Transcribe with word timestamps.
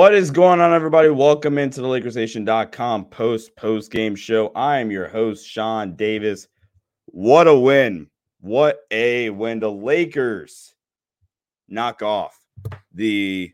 What 0.00 0.14
is 0.14 0.30
going 0.30 0.62
on, 0.62 0.72
everybody? 0.72 1.10
Welcome 1.10 1.58
into 1.58 1.82
the 1.82 1.86
LakersNation.com 1.86 3.04
post 3.10 3.54
post 3.54 3.90
game 3.90 4.16
show. 4.16 4.50
I 4.54 4.78
am 4.78 4.90
your 4.90 5.06
host, 5.06 5.46
Sean 5.46 5.94
Davis. 5.94 6.48
What 7.04 7.46
a 7.46 7.54
win! 7.54 8.08
What 8.40 8.78
a 8.90 9.28
win! 9.28 9.60
The 9.60 9.70
Lakers 9.70 10.74
knock 11.68 12.00
off 12.00 12.34
the 12.94 13.52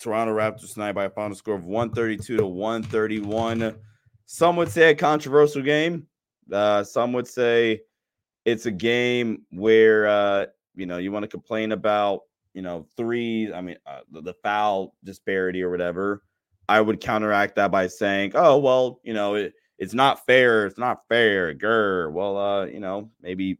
Toronto 0.00 0.34
Raptors 0.34 0.72
tonight 0.72 0.92
by 0.92 1.04
a 1.04 1.10
final 1.10 1.36
score 1.36 1.56
of 1.56 1.66
132 1.66 2.38
to 2.38 2.46
131. 2.46 3.76
Some 4.24 4.56
would 4.56 4.70
say 4.70 4.92
a 4.92 4.94
controversial 4.94 5.60
game. 5.60 6.06
Uh, 6.50 6.84
some 6.84 7.12
would 7.12 7.28
say 7.28 7.82
it's 8.46 8.64
a 8.64 8.70
game 8.70 9.42
where 9.50 10.06
uh, 10.06 10.46
you 10.74 10.86
know 10.86 10.96
you 10.96 11.12
want 11.12 11.24
to 11.24 11.28
complain 11.28 11.72
about 11.72 12.22
you 12.54 12.62
know, 12.62 12.86
three, 12.96 13.52
I 13.52 13.60
mean, 13.60 13.76
uh, 13.86 14.00
the, 14.10 14.34
foul 14.42 14.94
disparity 15.04 15.62
or 15.62 15.70
whatever, 15.70 16.22
I 16.68 16.80
would 16.80 17.00
counteract 17.00 17.56
that 17.56 17.70
by 17.70 17.86
saying, 17.86 18.32
oh, 18.34 18.58
well, 18.58 19.00
you 19.02 19.14
know, 19.14 19.34
it, 19.34 19.54
it's 19.78 19.94
not 19.94 20.24
fair. 20.26 20.66
It's 20.66 20.78
not 20.78 21.08
fair. 21.08 21.54
Grr. 21.54 22.12
Well, 22.12 22.38
uh, 22.38 22.66
you 22.66 22.80
know, 22.80 23.10
maybe 23.20 23.58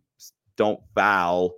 don't 0.57 0.81
foul 0.95 1.55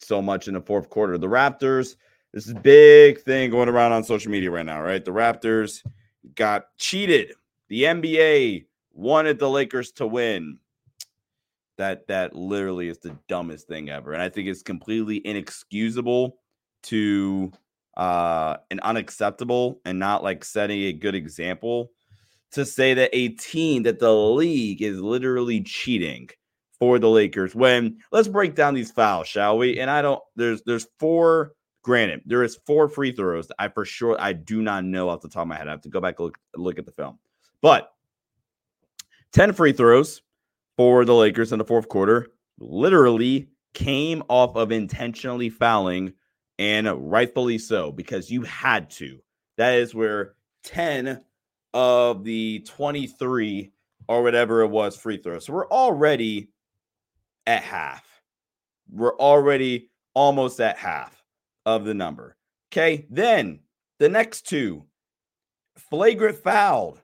so 0.00 0.20
much 0.20 0.48
in 0.48 0.54
the 0.54 0.60
fourth 0.60 0.90
quarter. 0.90 1.16
The 1.16 1.28
Raptors, 1.28 1.96
this 2.32 2.46
is 2.46 2.54
big 2.54 3.20
thing 3.22 3.50
going 3.50 3.68
around 3.68 3.92
on 3.92 4.04
social 4.04 4.30
media 4.30 4.50
right 4.50 4.66
now, 4.66 4.82
right? 4.82 5.04
The 5.04 5.12
Raptors 5.12 5.82
got 6.34 6.76
cheated. 6.78 7.32
The 7.68 7.84
NBA 7.84 8.66
wanted 8.92 9.38
the 9.38 9.48
Lakers 9.48 9.92
to 9.92 10.06
win 10.06 10.58
that 11.76 12.06
that 12.06 12.34
literally 12.34 12.88
is 12.88 12.98
the 12.98 13.16
dumbest 13.28 13.66
thing 13.68 13.90
ever 13.90 14.12
and 14.12 14.22
i 14.22 14.28
think 14.28 14.48
it's 14.48 14.62
completely 14.62 15.20
inexcusable 15.26 16.36
to 16.82 17.50
uh 17.96 18.56
and 18.70 18.80
unacceptable 18.80 19.80
and 19.84 19.98
not 19.98 20.22
like 20.22 20.44
setting 20.44 20.82
a 20.84 20.92
good 20.92 21.14
example 21.14 21.90
to 22.54 22.64
say 22.64 22.94
that 22.94 23.10
a 23.12 23.30
team 23.30 23.82
that 23.82 23.98
the 23.98 24.12
league 24.12 24.80
is 24.80 25.00
literally 25.00 25.60
cheating 25.60 26.28
for 26.78 26.98
the 26.98 27.08
Lakers 27.08 27.54
when 27.54 27.98
let's 28.12 28.28
break 28.28 28.54
down 28.54 28.74
these 28.74 28.90
fouls 28.90 29.26
shall 29.26 29.58
we? 29.58 29.78
And 29.78 29.90
I 29.90 30.02
don't 30.02 30.22
there's 30.36 30.62
there's 30.62 30.86
four 30.98 31.52
granted 31.82 32.22
there 32.26 32.42
is 32.42 32.58
four 32.66 32.88
free 32.88 33.12
throws 33.12 33.48
I 33.58 33.68
for 33.68 33.84
sure 33.84 34.16
I 34.20 34.32
do 34.32 34.62
not 34.62 34.84
know 34.84 35.08
off 35.08 35.20
the 35.20 35.28
top 35.28 35.42
of 35.42 35.48
my 35.48 35.56
head 35.56 35.68
I 35.68 35.72
have 35.72 35.82
to 35.82 35.88
go 35.88 36.00
back 36.00 36.16
and 36.18 36.26
look 36.26 36.38
look 36.56 36.78
at 36.78 36.86
the 36.86 36.92
film 36.92 37.18
but 37.60 37.92
10 39.32 39.52
free 39.52 39.72
throws 39.72 40.22
for 40.76 41.04
the 41.04 41.14
Lakers 41.14 41.52
in 41.52 41.58
the 41.58 41.64
fourth 41.64 41.88
quarter 41.88 42.28
literally 42.58 43.48
came 43.74 44.22
off 44.28 44.56
of 44.56 44.72
intentionally 44.72 45.50
fouling 45.50 46.12
and 46.58 47.10
rightfully 47.10 47.58
so 47.58 47.90
because 47.92 48.30
you 48.30 48.42
had 48.42 48.90
to. 48.90 49.18
That 49.56 49.74
is 49.74 49.94
where 49.94 50.34
10 50.64 51.20
of 51.72 52.24
the 52.24 52.60
23 52.60 53.72
or 54.08 54.22
whatever 54.22 54.62
it 54.62 54.68
was 54.68 54.96
free 54.96 55.16
throws. 55.16 55.46
So 55.46 55.52
we're 55.52 55.68
already 55.68 56.50
at 57.46 57.62
half. 57.62 58.04
We're 58.90 59.16
already 59.16 59.90
almost 60.14 60.60
at 60.60 60.76
half 60.76 61.24
of 61.66 61.84
the 61.84 61.94
number. 61.94 62.36
Okay. 62.72 63.06
Then 63.10 63.60
the 63.98 64.08
next 64.08 64.42
two 64.42 64.84
flagrant 65.76 66.38
fouled. 66.38 67.00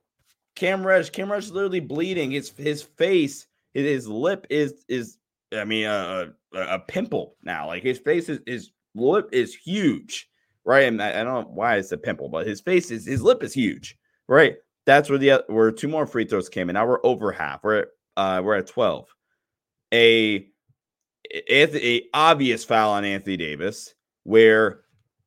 Cam 0.56 0.86
Reddish, 0.86 1.10
Cam 1.10 1.30
Reddish 1.30 1.50
literally 1.50 1.80
bleeding. 1.80 2.32
His 2.32 2.50
his 2.50 2.82
face 2.82 3.46
his 3.74 4.08
lip 4.08 4.46
is 4.50 4.84
is 4.88 5.18
I 5.56 5.64
mean 5.64 5.86
a, 5.86 6.32
a, 6.54 6.60
a 6.60 6.78
pimple 6.78 7.36
now. 7.42 7.66
Like 7.66 7.82
his 7.82 7.98
face 7.98 8.28
is 8.28 8.40
his 8.46 8.70
lip 8.94 9.28
is 9.32 9.54
huge, 9.54 10.28
right? 10.64 10.84
And 10.84 11.02
I, 11.02 11.20
I, 11.20 11.24
don't 11.24 11.48
know 11.48 11.50
why 11.52 11.76
it's 11.76 11.92
a 11.92 11.98
pimple, 11.98 12.28
but 12.28 12.46
his 12.46 12.60
face 12.60 12.90
is 12.90 13.06
his 13.06 13.22
lip 13.22 13.42
is 13.42 13.54
huge, 13.54 13.96
right? 14.28 14.56
That's 14.86 15.08
where 15.08 15.18
the 15.18 15.44
where 15.48 15.70
two 15.70 15.88
more 15.88 16.06
free 16.06 16.24
throws 16.24 16.48
came 16.48 16.68
in. 16.68 16.74
Now 16.74 16.86
we're 16.86 17.04
over 17.04 17.32
half. 17.32 17.62
We're 17.62 17.80
at 17.80 17.88
uh 18.16 18.42
we're 18.44 18.56
at 18.56 18.66
twelve. 18.66 19.08
A 19.92 20.46
a 21.32 22.02
obvious 22.14 22.64
foul 22.64 22.92
on 22.92 23.04
Anthony 23.04 23.36
Davis 23.36 23.94
where 24.24 24.80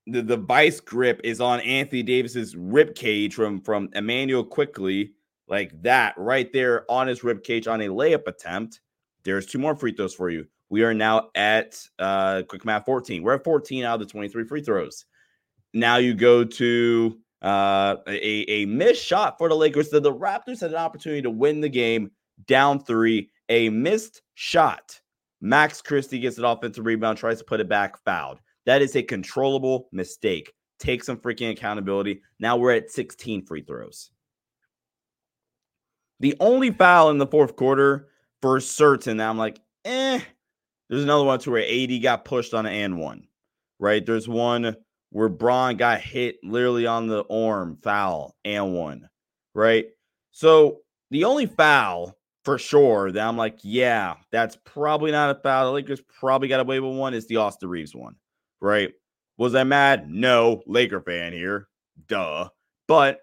the, 0.07 0.21
the 0.21 0.37
vice 0.37 0.79
grip 0.79 1.21
is 1.23 1.39
on 1.39 1.61
Anthony 1.61 2.03
Davis's 2.03 2.55
rib 2.55 2.95
cage 2.95 3.33
from 3.33 3.61
from 3.61 3.89
Immanuel 3.93 4.43
Quickley 4.43 5.13
like 5.47 5.79
that 5.81 6.15
right 6.17 6.51
there 6.53 6.89
on 6.89 7.07
his 7.07 7.23
rib 7.23 7.43
cage 7.43 7.67
on 7.67 7.81
a 7.81 7.87
layup 7.87 8.27
attempt. 8.27 8.81
There's 9.23 9.45
two 9.45 9.59
more 9.59 9.75
free 9.75 9.93
throws 9.93 10.13
for 10.13 10.29
you. 10.29 10.45
We 10.69 10.83
are 10.83 10.93
now 10.93 11.29
at 11.35 11.79
uh 11.99 12.43
quick 12.47 12.65
math 12.65 12.85
14. 12.85 13.23
We're 13.23 13.35
at 13.35 13.43
14 13.43 13.83
out 13.83 13.95
of 13.95 13.99
the 13.99 14.11
23 14.11 14.45
free 14.45 14.61
throws. 14.61 15.05
Now 15.73 15.97
you 15.97 16.13
go 16.13 16.43
to 16.43 17.19
uh 17.41 17.97
a, 18.07 18.45
a 18.49 18.65
missed 18.65 19.03
shot 19.03 19.37
for 19.37 19.49
the 19.49 19.55
Lakers. 19.55 19.91
So 19.91 19.99
the 19.99 20.13
Raptors 20.13 20.61
had 20.61 20.71
an 20.71 20.77
opportunity 20.77 21.21
to 21.21 21.29
win 21.29 21.61
the 21.61 21.69
game 21.69 22.11
down 22.47 22.79
three. 22.83 23.29
A 23.49 23.69
missed 23.69 24.21
shot. 24.35 24.99
Max 25.41 25.81
Christie 25.81 26.19
gets 26.19 26.37
an 26.37 26.45
offensive 26.45 26.85
rebound, 26.85 27.17
tries 27.17 27.39
to 27.39 27.43
put 27.43 27.59
it 27.59 27.67
back, 27.67 28.01
fouled. 28.05 28.39
That 28.65 28.81
is 28.81 28.95
a 28.95 29.03
controllable 29.03 29.89
mistake. 29.91 30.53
Take 30.79 31.03
some 31.03 31.17
freaking 31.17 31.51
accountability. 31.51 32.21
Now 32.39 32.55
we're 32.55 32.71
at 32.71 32.89
16 32.89 33.45
free 33.45 33.61
throws. 33.61 34.09
The 36.23 36.37
only 36.39 36.71
foul 36.71 37.09
in 37.09 37.17
the 37.17 37.27
fourth 37.27 37.57
quarter 37.57 38.07
for 38.41 38.61
certain 38.61 39.19
I'm 39.19 39.37
like, 39.37 39.59
eh. 39.83 40.21
There's 40.89 41.03
another 41.03 41.25
one 41.25 41.37
to 41.39 41.51
where 41.51 41.67
AD 41.67 42.01
got 42.01 42.23
pushed 42.23 42.53
on 42.53 42.65
an 42.65 42.71
and 42.71 42.97
one, 42.97 43.27
right? 43.77 44.05
There's 44.05 44.29
one 44.29 44.77
where 45.09 45.27
Bron 45.27 45.75
got 45.75 45.99
hit 45.99 46.37
literally 46.41 46.87
on 46.87 47.07
the 47.07 47.25
arm, 47.29 47.77
foul, 47.83 48.37
and 48.45 48.73
one, 48.73 49.09
right? 49.53 49.87
So 50.31 50.79
the 51.11 51.25
only 51.25 51.45
foul 51.45 52.17
for 52.45 52.57
sure 52.57 53.11
that 53.11 53.27
I'm 53.27 53.35
like, 53.35 53.59
yeah, 53.61 54.15
that's 54.31 54.57
probably 54.63 55.11
not 55.11 55.35
a 55.35 55.41
foul. 55.41 55.65
The 55.65 55.71
Lakers 55.73 56.01
probably 56.21 56.47
got 56.47 56.61
away 56.61 56.79
with 56.79 56.97
one 56.97 57.13
is 57.13 57.27
the 57.27 57.35
Austin 57.35 57.67
Reaves 57.67 57.93
one, 57.93 58.15
right? 58.61 58.93
Was 59.37 59.55
I 59.55 59.65
mad? 59.65 60.09
No, 60.09 60.63
Laker 60.67 61.01
fan 61.01 61.33
here, 61.33 61.67
duh. 62.07 62.47
But 62.87 63.19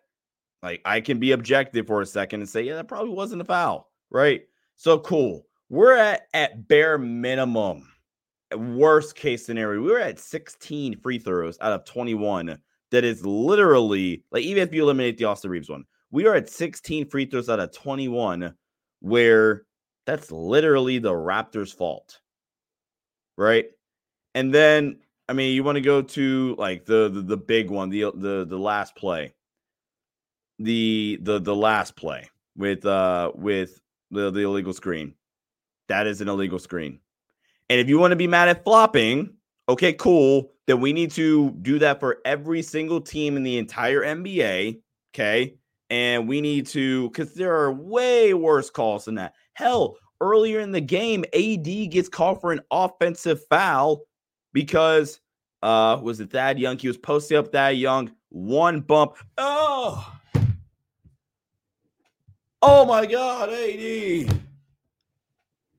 like 0.62 0.82
I 0.84 1.00
can 1.00 1.18
be 1.18 1.32
objective 1.32 1.86
for 1.86 2.02
a 2.02 2.06
second 2.06 2.40
and 2.40 2.48
say, 2.48 2.62
yeah, 2.62 2.74
that 2.74 2.88
probably 2.88 3.10
wasn't 3.10 3.42
a 3.42 3.44
foul, 3.44 3.90
right? 4.10 4.42
So 4.76 4.98
cool. 4.98 5.46
We're 5.68 5.96
at 5.96 6.22
at 6.34 6.68
bare 6.68 6.98
minimum, 6.98 7.88
worst 8.54 9.14
case 9.14 9.46
scenario. 9.46 9.80
We 9.80 9.90
were 9.90 10.00
at 10.00 10.18
16 10.18 10.98
free 11.00 11.18
throws 11.18 11.58
out 11.60 11.72
of 11.72 11.84
21. 11.84 12.58
That 12.90 13.04
is 13.04 13.24
literally 13.24 14.24
like 14.32 14.42
even 14.42 14.62
if 14.62 14.74
you 14.74 14.82
eliminate 14.82 15.16
the 15.16 15.24
Austin 15.24 15.50
Reaves 15.50 15.70
one, 15.70 15.84
we 16.10 16.26
are 16.26 16.34
at 16.34 16.50
16 16.50 17.08
free 17.08 17.24
throws 17.24 17.48
out 17.48 17.60
of 17.60 17.72
21, 17.72 18.52
where 19.00 19.62
that's 20.06 20.32
literally 20.32 20.98
the 20.98 21.12
Raptors' 21.12 21.74
fault, 21.74 22.20
right? 23.36 23.66
And 24.34 24.52
then 24.52 24.98
I 25.28 25.32
mean, 25.32 25.54
you 25.54 25.62
want 25.62 25.76
to 25.76 25.82
go 25.82 26.02
to 26.02 26.56
like 26.58 26.84
the, 26.84 27.08
the 27.08 27.22
the 27.22 27.36
big 27.36 27.70
one, 27.70 27.88
the 27.88 28.10
the 28.14 28.44
the 28.48 28.58
last 28.58 28.96
play, 28.96 29.32
the 30.60 31.18
the 31.22 31.40
the 31.40 31.56
last 31.56 31.96
play 31.96 32.28
with 32.56 32.84
uh 32.84 33.32
with 33.34 33.80
the 34.10 34.30
the 34.30 34.40
illegal 34.40 34.72
screen. 34.72 35.14
That 35.88 36.06
is 36.06 36.20
an 36.20 36.28
illegal 36.28 36.58
screen. 36.58 37.00
And 37.68 37.80
if 37.80 37.88
you 37.88 37.98
want 37.98 38.12
to 38.12 38.16
be 38.16 38.26
mad 38.26 38.48
at 38.48 38.62
flopping, 38.62 39.34
okay, 39.68 39.92
cool. 39.92 40.52
Then 40.66 40.80
we 40.80 40.92
need 40.92 41.10
to 41.12 41.50
do 41.62 41.78
that 41.80 41.98
for 41.98 42.18
every 42.24 42.62
single 42.62 43.00
team 43.00 43.36
in 43.36 43.42
the 43.42 43.58
entire 43.58 44.02
NBA. 44.02 44.80
Okay. 45.12 45.56
And 45.88 46.28
we 46.28 46.40
need 46.40 46.66
to, 46.68 47.08
because 47.08 47.34
there 47.34 47.56
are 47.56 47.72
way 47.72 48.34
worse 48.34 48.70
calls 48.70 49.06
than 49.06 49.16
that. 49.16 49.34
Hell, 49.54 49.96
earlier 50.20 50.60
in 50.60 50.70
the 50.70 50.80
game, 50.80 51.24
AD 51.34 51.90
gets 51.90 52.08
called 52.08 52.40
for 52.40 52.52
an 52.52 52.60
offensive 52.70 53.40
foul 53.48 54.02
because 54.52 55.20
uh 55.62 55.98
was 56.02 56.20
it 56.20 56.30
Thad 56.30 56.58
Young? 56.58 56.78
He 56.78 56.88
was 56.88 56.98
posting 56.98 57.36
up 57.36 57.50
Thad 57.50 57.76
Young, 57.76 58.12
one 58.28 58.80
bump. 58.80 59.16
Oh, 59.38 60.19
oh 62.62 62.84
my 62.84 63.06
god, 63.06 63.50
AD. 63.50 64.40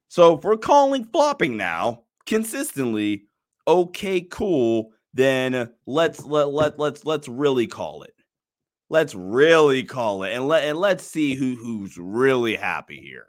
So 0.08 0.38
if 0.38 0.44
we're 0.44 0.58
calling 0.58 1.06
flopping 1.06 1.56
now 1.56 2.04
consistently, 2.26 3.28
okay, 3.68 4.22
cool. 4.22 4.92
Then 5.14 5.72
let's 5.86 6.24
let 6.24 6.50
let 6.50 6.80
let's 6.80 7.06
let's 7.06 7.28
really 7.28 7.68
call 7.68 8.04
it. 8.04 8.14
Let's 8.90 9.16
really 9.16 9.84
call 9.84 10.24
it 10.24 10.34
and 10.34 10.48
let 10.48 10.66
and 10.66 10.78
let's 10.78 11.06
see 11.06 11.36
who 11.36 11.56
who's 11.56 11.98
really 11.98 12.56
happy 12.56 13.00
here. 13.00 13.28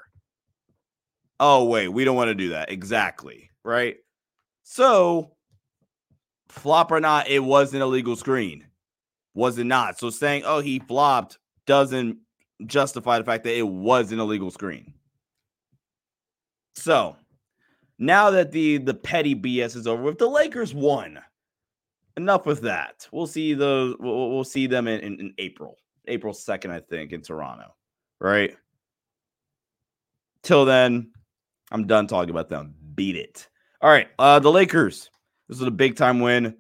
Oh 1.38 1.64
wait, 1.64 1.88
we 1.88 2.04
don't 2.04 2.16
want 2.16 2.28
to 2.28 2.34
do 2.34 2.50
that. 2.50 2.70
Exactly. 2.70 3.50
Right? 3.64 3.96
So 4.64 5.32
flop 6.48 6.90
or 6.90 7.00
not, 7.00 7.28
it 7.28 7.40
was 7.40 7.74
an 7.74 7.82
illegal 7.82 8.16
screen. 8.16 8.66
Was 9.34 9.58
it 9.58 9.64
not? 9.64 9.98
So 9.98 10.10
saying, 10.10 10.42
oh, 10.44 10.60
he 10.60 10.78
flopped 10.78 11.38
doesn't 11.66 12.18
justify 12.66 13.18
the 13.18 13.24
fact 13.24 13.44
that 13.44 13.56
it 13.56 13.66
was 13.66 14.12
an 14.12 14.20
illegal 14.20 14.50
screen. 14.50 14.94
So 16.74 17.16
now 17.98 18.30
that 18.30 18.52
the 18.52 18.78
the 18.78 18.94
petty 18.94 19.34
BS 19.34 19.76
is 19.76 19.86
over 19.86 20.02
with, 20.02 20.18
the 20.18 20.28
Lakers 20.28 20.74
won. 20.74 21.20
Enough 22.16 22.44
with 22.44 22.60
that. 22.62 23.08
We'll 23.10 23.26
see 23.26 23.54
those. 23.54 23.96
We'll, 23.98 24.30
we'll 24.30 24.44
see 24.44 24.66
them 24.66 24.86
in, 24.86 25.00
in, 25.00 25.20
in 25.20 25.34
April, 25.38 25.78
April 26.08 26.34
second, 26.34 26.70
I 26.70 26.80
think, 26.80 27.12
in 27.12 27.22
Toronto. 27.22 27.74
Right. 28.20 28.54
Till 30.42 30.66
then, 30.66 31.10
I'm 31.70 31.86
done 31.86 32.06
talking 32.06 32.30
about 32.30 32.50
them. 32.50 32.74
Beat 32.94 33.16
it. 33.16 33.48
All 33.80 33.88
right. 33.88 34.08
Uh, 34.18 34.38
the 34.40 34.50
Lakers. 34.50 35.10
This 35.48 35.60
is 35.60 35.66
a 35.66 35.70
big 35.70 35.96
time 35.96 36.20
win. 36.20 36.56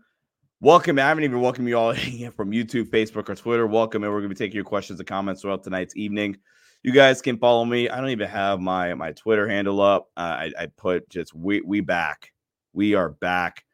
Welcome. 0.62 0.96
I 1.00 1.02
haven't 1.02 1.24
even 1.24 1.40
welcomed 1.40 1.66
you 1.66 1.76
all 1.76 1.92
from 2.36 2.52
YouTube, 2.52 2.84
Facebook, 2.84 3.28
or 3.28 3.34
Twitter. 3.34 3.66
Welcome. 3.66 4.04
And 4.04 4.12
we're 4.12 4.20
going 4.20 4.30
to 4.30 4.34
be 4.36 4.38
taking 4.38 4.54
your 4.54 4.64
questions 4.64 5.00
and 5.00 5.08
comments 5.08 5.42
throughout 5.42 5.64
tonight's 5.64 5.96
evening. 5.96 6.36
You 6.84 6.92
guys 6.92 7.20
can 7.20 7.36
follow 7.36 7.64
me. 7.64 7.88
I 7.88 8.00
don't 8.00 8.10
even 8.10 8.28
have 8.28 8.60
my 8.60 8.94
my 8.94 9.10
Twitter 9.10 9.48
handle 9.48 9.80
up. 9.80 10.12
Uh, 10.16 10.20
I, 10.20 10.52
I 10.56 10.66
put 10.66 11.08
just 11.08 11.34
we 11.34 11.62
we 11.62 11.80
back. 11.80 12.32
We 12.74 12.94
are 12.94 13.08
back. 13.08 13.64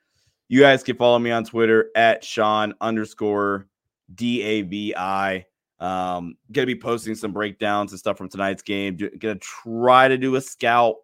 You 0.48 0.60
guys 0.60 0.82
can 0.82 0.96
follow 0.96 1.18
me 1.18 1.30
on 1.30 1.44
Twitter 1.44 1.90
at 1.94 2.24
Sean 2.24 2.72
underscore 2.80 3.66
D 4.14 4.40
A 4.40 4.62
V 4.62 4.94
I. 4.96 5.44
Um, 5.80 6.36
gonna 6.52 6.66
be 6.66 6.74
posting 6.74 7.14
some 7.14 7.34
breakdowns 7.34 7.92
and 7.92 7.98
stuff 7.98 8.16
from 8.16 8.30
tonight's 8.30 8.62
game. 8.62 8.96
Gonna 9.18 9.34
try 9.34 10.08
to 10.08 10.16
do 10.16 10.36
a 10.36 10.40
scout 10.40 10.94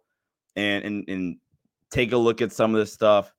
and 0.55 0.83
and 0.83 1.05
and 1.07 1.37
take 1.91 2.11
a 2.11 2.17
look 2.17 2.41
at 2.41 2.51
some 2.51 2.73
of 2.73 2.79
this 2.79 2.91
stuff 2.91 3.31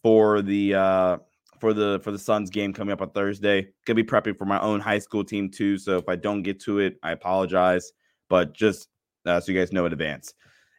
for 0.00 0.42
the 0.42 0.74
uh 0.74 1.18
for 1.60 1.72
the 1.72 2.00
for 2.02 2.10
the 2.10 2.18
Suns 2.18 2.50
game 2.50 2.72
coming 2.72 2.92
up 2.92 3.02
on 3.02 3.10
Thursday. 3.10 3.68
Gonna 3.86 3.96
be 3.96 4.04
prepping 4.04 4.36
for 4.36 4.44
my 4.44 4.60
own 4.60 4.80
high 4.80 4.98
school 4.98 5.24
team 5.24 5.50
too. 5.50 5.78
So 5.78 5.96
if 5.96 6.08
I 6.08 6.16
don't 6.16 6.42
get 6.42 6.60
to 6.62 6.78
it, 6.78 6.96
I 7.02 7.12
apologize. 7.12 7.92
But 8.28 8.54
just 8.54 8.88
uh, 9.26 9.40
so 9.40 9.52
you 9.52 9.58
guys 9.58 9.72
know 9.72 9.86
in 9.86 9.92
advance. 9.92 10.34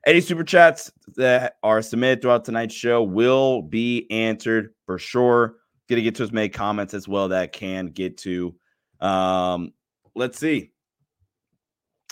Any 0.05 0.21
super 0.21 0.43
chats 0.43 0.91
that 1.17 1.55
are 1.61 1.81
submitted 1.81 2.21
throughout 2.21 2.45
tonight's 2.45 2.73
show 2.73 3.03
will 3.03 3.61
be 3.61 4.07
answered 4.09 4.73
for 4.85 4.97
sure. 4.97 5.55
Gonna 5.89 6.01
get 6.01 6.15
to 6.15 6.23
as 6.23 6.31
many 6.31 6.49
comments 6.49 6.93
as 6.93 7.07
well 7.07 7.27
that 7.29 7.41
I 7.41 7.47
can 7.47 7.87
get 7.87 8.17
to. 8.19 8.55
Um, 9.01 9.73
let's 10.15 10.39
see. 10.39 10.71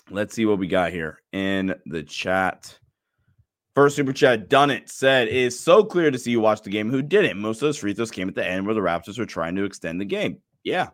Let's 0.10 0.34
see 0.34 0.46
what 0.46 0.58
we 0.58 0.68
got 0.68 0.92
here 0.92 1.20
in 1.34 1.76
the 1.86 2.04
chat. 2.04 2.80
First 3.78 3.96
super 3.96 4.12
chat, 4.12 4.50
done 4.50 4.72
it, 4.72 4.90
said, 4.90 5.28
it 5.28 5.36
is 5.36 5.60
so 5.60 5.84
clear 5.84 6.10
to 6.10 6.18
see 6.18 6.32
you 6.32 6.40
watch 6.40 6.64
the 6.64 6.72
game 6.72 6.90
who 6.90 7.04
didn't. 7.04 7.38
Most 7.38 7.58
of 7.58 7.68
those 7.68 7.78
free 7.78 7.94
throws 7.94 8.10
came 8.10 8.28
at 8.28 8.34
the 8.34 8.44
end 8.44 8.66
where 8.66 8.74
the 8.74 8.82
Raptors 8.82 9.20
were 9.20 9.26
trying 9.28 9.54
to 9.56 9.66
extend 9.66 10.02
the 10.02 10.06
game. 10.06 10.42
Yeah. 10.64 10.90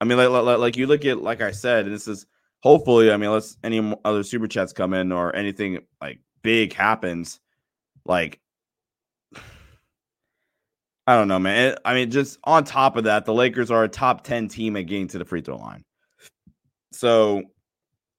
I 0.00 0.04
mean, 0.04 0.18
like, 0.18 0.28
like, 0.28 0.58
like 0.58 0.76
you 0.76 0.86
look 0.86 1.04
at, 1.04 1.20
like 1.20 1.40
I 1.40 1.50
said, 1.50 1.86
and 1.86 1.92
this 1.92 2.06
is 2.06 2.26
hopefully, 2.60 3.10
I 3.10 3.16
mean, 3.16 3.32
let's 3.32 3.56
any 3.64 3.92
other 4.04 4.22
super 4.22 4.46
chats 4.46 4.72
come 4.72 4.94
in 4.94 5.10
or 5.10 5.34
anything 5.34 5.80
like 6.00 6.20
big 6.42 6.74
happens. 6.74 7.40
Like, 8.04 8.38
I 11.08 11.16
don't 11.16 11.26
know, 11.26 11.40
man. 11.40 11.74
I 11.84 11.92
mean, 11.92 12.12
just 12.12 12.38
on 12.44 12.62
top 12.62 12.96
of 12.96 13.02
that, 13.02 13.24
the 13.24 13.34
Lakers 13.34 13.72
are 13.72 13.82
a 13.82 13.88
top 13.88 14.22
10 14.22 14.46
team 14.46 14.76
at 14.76 14.86
getting 14.86 15.08
to 15.08 15.18
the 15.18 15.24
free 15.24 15.40
throw 15.40 15.56
line. 15.56 15.82
So, 16.92 17.42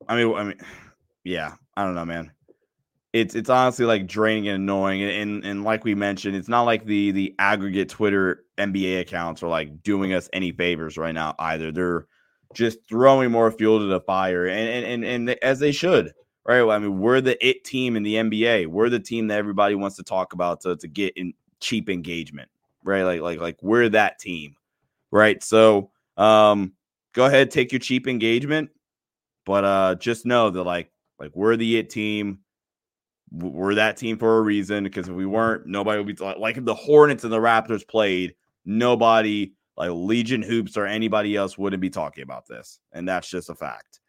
I 0.10 0.18
mean, 0.18 0.36
I 0.36 0.44
mean, 0.44 0.58
yeah, 1.24 1.54
I 1.78 1.86
don't 1.86 1.96
know, 1.96 2.04
man 2.04 2.34
it's 3.14 3.34
it's 3.34 3.50
honestly 3.50 3.86
like 3.86 4.08
draining 4.08 4.48
and 4.50 4.64
annoying. 4.64 5.02
And, 5.02 5.12
and, 5.12 5.46
and 5.46 5.64
like 5.64 5.84
we 5.84 5.96
mentioned, 5.96 6.36
it's 6.36 6.48
not 6.48 6.64
like 6.64 6.86
the 6.86 7.12
the 7.12 7.36
aggregate 7.40 7.90
Twitter 7.90 8.46
NBA 8.58 9.02
accounts 9.02 9.42
are 9.42 9.48
like 9.48 9.82
doing 9.84 10.14
us 10.14 10.30
any 10.34 10.52
favors 10.52 10.98
right 10.98 11.14
now 11.14 11.36
either. 11.40 11.72
They're 11.72 12.08
just 12.54 12.80
throwing 12.88 13.32
more 13.32 13.52
fuel 13.52 13.80
to 13.80 13.86
the 13.86 14.02
fire, 14.02 14.46
and 14.46 14.70
and 14.70 15.04
and, 15.04 15.30
and 15.30 15.44
as 15.44 15.60
they 15.60 15.72
should. 15.72 16.14
Right. 16.46 16.64
Well, 16.64 16.72
I 16.72 16.80
mean, 16.80 17.00
we're 17.00 17.22
the 17.22 17.44
it 17.46 17.64
team 17.64 17.96
in 17.96 18.04
the 18.04 18.16
NBA. 18.16 18.68
We're 18.68 18.90
the 18.90 19.00
team 19.00 19.28
that 19.28 19.38
everybody 19.38 19.76
wants 19.76 19.98
to 19.98 20.04
talk 20.04 20.34
about 20.34 20.62
to, 20.62 20.78
to 20.78 20.88
get 20.88 21.14
in 21.16 21.34
cheap 21.60 21.90
engagement. 21.90 22.50
Right. 22.84 23.04
Like 23.04 23.22
like 23.22 23.40
like 23.40 23.58
we're 23.62 23.90
that 23.90 24.20
team. 24.20 24.56
Right. 25.12 25.44
So 25.44 25.92
um 26.18 26.74
go 27.14 27.26
ahead, 27.26 27.52
take 27.52 27.72
your 27.72 27.80
cheap 27.80 28.08
engagement. 28.08 28.70
But 29.46 29.64
uh 29.64 29.96
just 29.96 30.26
know 30.26 30.50
that 30.50 30.64
like 30.64 30.92
like 31.20 31.32
we're 31.36 31.56
the 31.58 31.78
it 31.78 31.90
team 31.90 32.40
we're 33.32 33.76
that 33.76 33.98
team 33.98 34.18
for 34.18 34.38
a 34.38 34.42
reason 34.42 34.84
because 34.84 35.08
if 35.08 35.16
we 35.16 35.26
weren't, 35.26 35.68
nobody 35.68 36.02
would 36.02 36.16
be 36.16 36.24
like 36.24 36.64
the 36.64 36.76
Hornets 36.76 37.24
and 37.24 37.34
the 37.34 37.38
Raptors 37.38 37.88
played, 37.88 38.36
nobody 38.66 39.54
like 39.78 39.92
Legion 39.92 40.42
Hoops 40.42 40.78
or 40.78 40.86
anybody 40.86 41.36
else 41.36 41.58
wouldn't 41.58 41.82
be 41.82 41.90
talking 41.90 42.24
about 42.24 42.48
this. 42.48 42.80
And 42.92 43.08
that's 43.08 43.30
just 43.30 43.50
a 43.50 43.56
fact. 43.56 44.00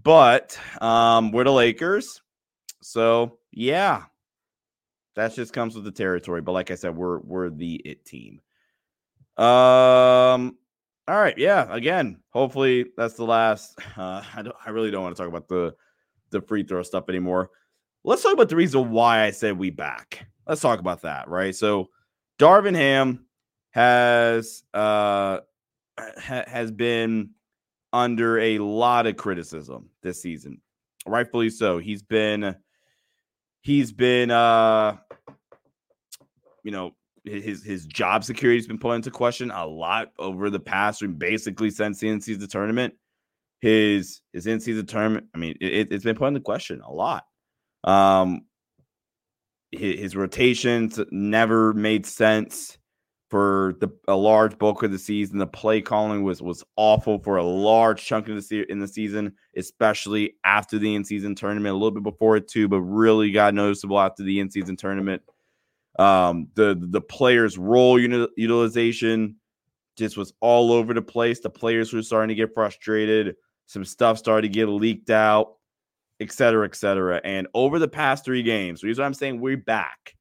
But 0.00 0.58
um, 0.80 1.32
we're 1.32 1.44
the 1.44 1.52
Lakers. 1.52 2.22
So 2.80 3.38
yeah, 3.50 4.04
that 5.14 5.34
just 5.34 5.52
comes 5.52 5.74
with 5.74 5.84
the 5.84 5.90
territory. 5.90 6.40
But 6.40 6.52
like 6.52 6.70
I 6.70 6.76
said, 6.76 6.96
we're 6.96 7.18
we're 7.18 7.50
the 7.50 7.76
it 7.84 8.04
team. 8.04 8.40
Um 9.36 10.56
all 11.08 11.18
right, 11.18 11.36
yeah. 11.36 11.66
Again, 11.68 12.20
hopefully 12.30 12.86
that's 12.96 13.14
the 13.14 13.24
last. 13.24 13.78
Uh, 13.96 14.22
I 14.34 14.40
don't. 14.40 14.56
I 14.64 14.70
really 14.70 14.90
don't 14.90 15.02
want 15.02 15.14
to 15.14 15.20
talk 15.20 15.28
about 15.28 15.48
the 15.48 15.74
the 16.30 16.40
free 16.40 16.62
throw 16.62 16.82
stuff 16.82 17.10
anymore. 17.10 17.50
Let's 18.04 18.22
talk 18.22 18.32
about 18.32 18.48
the 18.48 18.56
reason 18.56 18.90
why 18.90 19.22
I 19.22 19.30
said 19.30 19.58
we 19.58 19.70
back. 19.70 20.26
Let's 20.46 20.60
talk 20.60 20.80
about 20.80 21.02
that, 21.02 21.28
right? 21.28 21.54
So 21.54 21.88
Darvin 22.38 22.74
Ham 22.74 23.26
has 23.70 24.64
uh 24.74 25.38
ha- 25.98 26.44
has 26.46 26.70
been 26.72 27.30
under 27.92 28.38
a 28.38 28.58
lot 28.58 29.06
of 29.06 29.16
criticism 29.16 29.88
this 30.02 30.20
season. 30.20 30.60
Rightfully 31.06 31.50
so. 31.50 31.78
He's 31.78 32.02
been 32.02 32.56
he's 33.60 33.92
been 33.92 34.30
uh 34.30 34.96
you 36.64 36.72
know 36.72 36.92
his 37.24 37.62
his 37.62 37.86
job 37.86 38.24
security 38.24 38.58
has 38.58 38.66
been 38.66 38.78
put 38.78 38.94
into 38.94 39.10
question 39.10 39.52
a 39.52 39.64
lot 39.64 40.12
over 40.18 40.50
the 40.50 40.58
past 40.58 41.04
basically 41.18 41.70
since 41.70 42.00
the 42.00 42.08
in-season 42.08 42.48
tournament. 42.48 42.94
His 43.60 44.22
his 44.32 44.48
in-season 44.48 44.86
tournament, 44.86 45.28
I 45.34 45.38
mean, 45.38 45.56
it, 45.60 45.92
it's 45.92 46.02
been 46.02 46.16
put 46.16 46.26
into 46.26 46.40
question 46.40 46.80
a 46.80 46.92
lot. 46.92 47.24
Um, 47.84 48.42
his, 49.70 50.00
his 50.00 50.16
rotations 50.16 51.00
never 51.10 51.72
made 51.74 52.06
sense 52.06 52.78
for 53.32 53.76
the 53.80 53.88
a 54.08 54.14
large 54.14 54.58
bulk 54.58 54.82
of 54.82 54.92
the 54.92 54.98
season. 54.98 55.38
The 55.38 55.46
play 55.46 55.80
calling 55.80 56.22
was 56.22 56.42
was 56.42 56.62
awful 56.76 57.18
for 57.18 57.38
a 57.38 57.42
large 57.42 58.04
chunk 58.04 58.28
of 58.28 58.36
the 58.36 58.42
se- 58.42 58.66
in 58.68 58.78
the 58.78 58.86
season, 58.86 59.32
especially 59.56 60.34
after 60.44 60.78
the 60.78 60.94
in 60.94 61.02
season 61.02 61.34
tournament. 61.34 61.72
A 61.72 61.78
little 61.78 61.92
bit 61.92 62.02
before 62.02 62.36
it 62.36 62.46
too, 62.46 62.68
but 62.68 62.82
really 62.82 63.32
got 63.32 63.54
noticeable 63.54 63.98
after 63.98 64.22
the 64.22 64.38
in 64.38 64.50
season 64.50 64.76
tournament. 64.76 65.22
Um, 65.98 66.48
the 66.54 66.76
the 66.78 67.00
players' 67.00 67.56
role 67.56 67.98
utilization 67.98 69.36
just 69.96 70.18
was 70.18 70.34
all 70.40 70.70
over 70.70 70.92
the 70.92 71.00
place. 71.00 71.40
The 71.40 71.50
players 71.50 71.90
were 71.92 72.02
starting 72.02 72.28
to 72.28 72.34
get 72.34 72.52
frustrated. 72.52 73.36
Some 73.64 73.86
stuff 73.86 74.18
started 74.18 74.48
to 74.48 74.54
get 74.54 74.66
leaked 74.66 75.08
out 75.08 75.54
et 76.22 76.32
cetera, 76.32 76.64
et 76.64 76.74
cetera. 76.74 77.20
And 77.24 77.46
over 77.54 77.78
the 77.78 77.88
past 77.88 78.24
three 78.24 78.42
games, 78.42 78.80
the 78.80 78.86
reason 78.86 79.04
I'm 79.04 79.14
saying 79.14 79.40
we're 79.40 79.56
back 79.56 80.14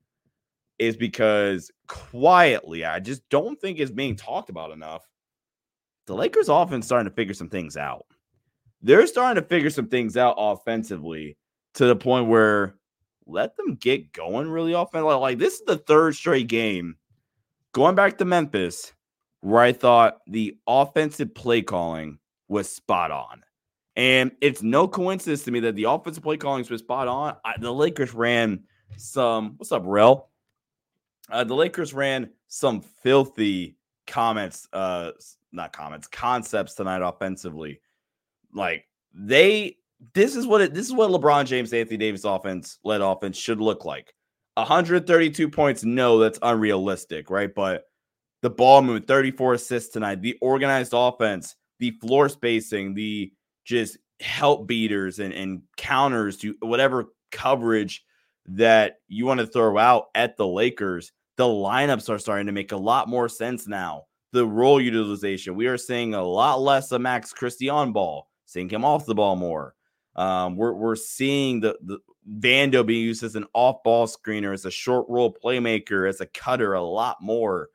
is 0.80 0.98
because 0.98 1.72
quietly, 1.88 2.84
I 2.84 3.00
just 3.00 3.28
don't 3.30 3.60
think 3.62 3.80
it's 3.80 3.92
being 3.92 4.16
talked 4.16 4.50
about 4.50 4.72
enough. 4.72 5.08
The 6.08 6.16
Lakers 6.16 6.50
offense 6.50 6.88
starting 6.88 7.10
to 7.10 7.16
figure 7.16 7.36
some 7.36 7.50
things 7.50 7.78
out. 7.78 8.06
They're 8.82 9.06
starting 9.06 9.42
to 9.42 9.48
figure 9.48 9.70
some 9.70 9.88
things 9.88 10.18
out 10.18 10.36
offensively 10.38 11.38
to 11.76 11.86
the 11.86 11.96
point 11.96 12.28
where 12.28 12.76
let 13.28 13.56
them 13.56 13.76
get 13.76 14.12
going 14.12 14.50
really 14.50 14.74
often. 14.74 15.04
Like 15.04 15.38
this 15.38 15.54
is 15.54 15.66
the 15.66 15.78
third 15.78 16.16
straight 16.16 16.48
game 16.48 16.96
going 17.74 17.96
back 17.96 18.18
to 18.18 18.26
Memphis 18.26 18.94
where 19.42 19.62
I 19.62 19.74
thought 19.74 20.18
the 20.28 20.58
offensive 20.68 21.34
play 21.34 21.62
calling 21.62 22.20
was 22.48 22.70
spot 22.70 23.12
on. 23.12 23.44
And 23.96 24.32
it's 24.40 24.62
no 24.62 24.88
coincidence 24.88 25.44
to 25.44 25.52
me 25.52 25.60
that 25.62 25.76
the 25.76 25.84
offensive 25.86 26.24
play 26.24 26.38
calling 26.38 26.66
was 26.70 26.80
spot 26.80 27.08
on. 27.08 27.36
I, 27.44 27.56
the 27.60 27.72
Lakers 27.72 28.14
ran 28.14 28.64
some, 28.98 29.56
what's 29.58 29.72
up, 29.72 29.84
Rel? 29.86 30.30
Uh, 31.30 31.44
the 31.44 31.56
Lakers 31.56 31.94
ran 31.94 32.30
some 32.48 32.82
filthy 32.82 33.78
comments, 34.08 34.68
uh, 34.74 35.12
not 35.52 35.74
comments, 35.74 36.08
concepts 36.08 36.76
tonight 36.76 37.02
offensively. 37.02 37.82
Like 38.54 38.86
they, 39.14 39.78
this 40.14 40.36
is 40.36 40.48
what 40.48 40.62
it, 40.62 40.74
this 40.74 40.86
is 40.86 40.94
what 40.94 41.12
LeBron 41.12 41.46
James, 41.46 41.74
Anthony 41.74 41.98
Davis 41.98 42.24
offense 42.24 42.80
led 42.84 43.02
offense 43.02 43.38
should 43.38 43.60
look 43.60 43.86
like. 43.86 44.14
132 44.56 45.50
points, 45.50 45.84
no, 45.84 46.20
that's 46.20 46.40
unrealistic, 46.42 47.30
right? 47.30 47.54
But 47.54 47.86
the 48.42 48.50
ball 48.50 48.82
movement, 48.82 49.08
34 49.08 49.54
assists 49.54 49.94
tonight, 49.94 50.22
the 50.22 50.38
organized 50.42 50.94
offense, 50.94 51.56
the 51.80 51.92
floor 51.92 52.28
spacing, 52.28 52.94
the 52.94 53.32
just 53.72 53.98
help 54.20 54.68
beaters 54.68 55.20
and, 55.20 55.34
and 55.34 55.62
counters 55.78 56.38
to 56.38 56.56
whatever 56.60 57.06
coverage 57.32 58.04
that 58.46 58.98
you 59.08 59.26
want 59.26 59.40
to 59.40 59.48
throw 59.48 59.78
out 59.78 60.08
at 60.14 60.38
the 60.38 60.46
Lakers, 60.46 61.12
the 61.38 61.46
lineups 61.46 62.10
are 62.10 62.20
starting 62.20 62.48
to 62.48 62.52
make 62.52 62.72
a 62.72 62.78
lot 62.78 63.08
more 63.08 63.30
sense 63.30 63.68
now. 63.68 64.04
The 64.34 64.46
role 64.46 64.80
utilization, 64.80 65.56
we 65.56 65.68
are 65.68 65.78
seeing 65.78 66.14
a 66.14 66.24
lot 66.24 66.62
less 66.62 66.92
of 66.92 67.02
Max 67.02 67.34
Christie 67.34 67.70
on 67.70 67.92
ball, 67.92 68.30
seeing 68.46 68.70
him 68.70 68.86
off 68.86 69.06
the 69.06 69.16
ball 69.16 69.36
more. 69.36 69.76
Um, 70.16 70.56
we're, 70.56 70.74
we're 70.74 70.96
seeing 70.96 71.62
the, 71.62 71.78
the 71.82 72.00
Vando 72.30 72.86
being 72.86 73.04
used 73.04 73.24
as 73.24 73.36
an 73.36 73.46
off 73.54 73.84
ball 73.84 74.08
screener, 74.08 74.54
as 74.54 74.66
a 74.66 74.72
short 74.72 75.08
role 75.10 75.36
playmaker, 75.44 76.08
as 76.08 76.22
a 76.22 76.26
cutter 76.26 76.74
a 76.74 76.82
lot 76.82 77.18
more. 77.22 77.70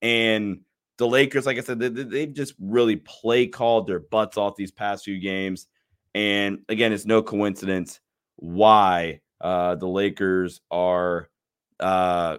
And 0.00 0.60
the 0.98 1.06
Lakers, 1.06 1.46
like 1.46 1.58
I 1.58 1.60
said, 1.60 1.78
they, 1.78 1.88
they've 1.88 2.32
just 2.32 2.54
really 2.60 2.96
play 2.96 3.46
called 3.46 3.86
their 3.86 4.00
butts 4.00 4.36
off 4.36 4.56
these 4.56 4.72
past 4.72 5.04
few 5.04 5.18
games. 5.18 5.68
And 6.14 6.58
again, 6.68 6.92
it's 6.92 7.06
no 7.06 7.22
coincidence 7.22 8.00
why 8.36 9.20
uh, 9.40 9.76
the 9.76 9.86
Lakers 9.86 10.60
are 10.70 11.30
uh, 11.78 12.38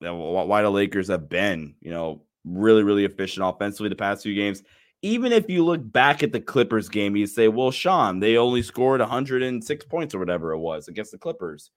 why 0.00 0.62
the 0.62 0.70
Lakers 0.70 1.08
have 1.08 1.30
been, 1.30 1.74
you 1.80 1.90
know, 1.90 2.22
really, 2.44 2.82
really 2.82 3.06
efficient 3.06 3.46
offensively 3.46 3.88
the 3.88 3.96
past 3.96 4.22
few 4.22 4.34
games. 4.34 4.62
Even 5.00 5.32
if 5.32 5.48
you 5.48 5.64
look 5.64 5.80
back 5.92 6.22
at 6.22 6.32
the 6.32 6.40
Clippers 6.40 6.88
game, 6.88 7.16
you 7.16 7.26
say, 7.26 7.48
well, 7.48 7.70
Sean, 7.70 8.20
they 8.20 8.36
only 8.36 8.62
scored 8.62 9.00
106 9.00 9.84
points 9.86 10.14
or 10.14 10.18
whatever 10.18 10.52
it 10.52 10.58
was 10.58 10.88
against 10.88 11.12
the 11.12 11.18
Clippers. 11.18 11.70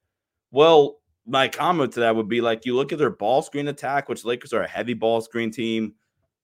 Well, 0.51 0.99
my 1.27 1.49
comment 1.49 1.93
to 1.93 1.99
that 1.99 2.15
would 2.15 2.29
be 2.29 2.41
like 2.41 2.65
you 2.65 2.75
look 2.75 2.93
at 2.93 2.97
their 2.97 3.09
ball 3.09 3.41
screen 3.41 3.67
attack, 3.67 4.07
which 4.07 4.25
Lakers 4.25 4.53
are 4.53 4.63
a 4.63 4.67
heavy 4.67 4.93
ball 4.93 5.19
screen 5.21 5.51
team. 5.51 5.93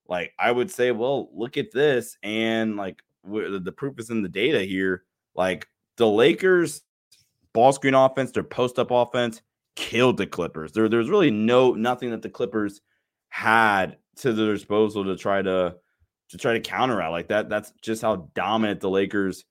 Like 0.07 0.33
I 0.37 0.51
would 0.51 0.69
say, 0.69 0.91
well, 0.91 1.29
look 1.33 1.57
at 1.57 1.71
this, 1.71 2.17
and 2.21 2.75
like 2.75 3.01
the 3.23 3.73
proof 3.75 3.97
is 3.99 4.09
in 4.09 4.21
the 4.21 4.29
data 4.29 4.61
here. 4.61 5.03
Like 5.33 5.67
the 5.95 6.07
Lakers 6.07 6.81
ball 7.53 7.71
screen 7.71 7.93
offense, 7.93 8.31
their 8.31 8.43
post 8.43 8.77
up 8.77 8.91
offense 8.91 9.41
killed 9.75 10.17
the 10.17 10.27
Clippers. 10.27 10.73
There, 10.73 10.89
there's 10.89 11.09
really 11.09 11.31
no 11.31 11.71
nothing 11.71 12.11
that 12.11 12.21
the 12.21 12.29
Clippers 12.29 12.81
had 13.29 13.97
to 14.17 14.33
their 14.33 14.53
disposal 14.53 15.05
to 15.05 15.15
try 15.15 15.41
to 15.41 15.75
to 16.29 16.37
try 16.37 16.53
to 16.53 16.59
counter 16.59 17.01
out 17.01 17.11
like 17.11 17.29
that. 17.29 17.47
That's 17.47 17.71
just 17.81 18.01
how 18.01 18.29
dominant 18.35 18.81
the 18.81 18.89
Lakers 18.89 19.45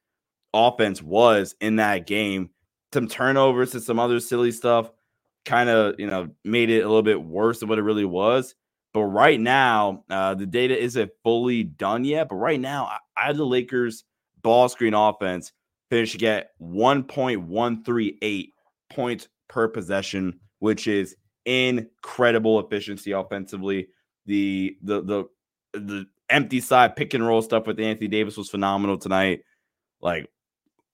offense 0.52 1.00
was 1.02 1.54
in 1.60 1.76
that 1.76 2.06
game. 2.06 2.50
Some 2.92 3.08
turnovers 3.08 3.72
and 3.74 3.82
some 3.82 3.98
other 3.98 4.20
silly 4.20 4.52
stuff 4.52 4.90
kind 5.44 5.68
of 5.68 5.98
you 5.98 6.06
know 6.06 6.28
made 6.44 6.70
it 6.70 6.80
a 6.80 6.86
little 6.86 7.02
bit 7.02 7.22
worse 7.22 7.60
than 7.60 7.68
what 7.68 7.78
it 7.78 7.82
really 7.82 8.04
was. 8.04 8.54
But 8.94 9.04
right 9.04 9.40
now, 9.40 10.04
uh, 10.10 10.34
the 10.34 10.46
data 10.46 10.78
isn't 10.78 11.10
fully 11.24 11.64
done 11.64 12.04
yet. 12.04 12.28
But 12.28 12.36
right 12.36 12.60
now, 12.60 12.84
I, 12.84 12.98
I 13.16 13.26
have 13.28 13.38
the 13.38 13.46
Lakers 13.46 14.04
ball 14.42 14.68
screen 14.68 14.92
offense 14.92 15.52
finishing 15.88 16.22
at 16.24 16.48
1.138 16.60 18.48
points 18.90 19.28
per 19.48 19.68
possession, 19.68 20.40
which 20.58 20.86
is 20.86 21.16
incredible 21.46 22.60
efficiency 22.60 23.12
offensively. 23.12 23.88
The 24.26 24.76
the 24.82 25.02
the 25.02 25.24
the 25.78 26.06
empty 26.28 26.60
side 26.60 26.96
pick 26.96 27.14
and 27.14 27.26
roll 27.26 27.42
stuff 27.42 27.66
with 27.66 27.80
Anthony 27.80 28.08
Davis 28.08 28.36
was 28.36 28.50
phenomenal 28.50 28.98
tonight. 28.98 29.40
Like 30.00 30.28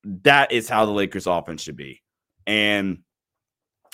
that 0.05 0.53
is 0.53 0.69
how 0.69 0.87
the 0.87 0.93
Lakers 0.93 1.27
offense 1.27 1.63
should 1.63 1.77
be. 1.77 2.03
And 2.47 3.01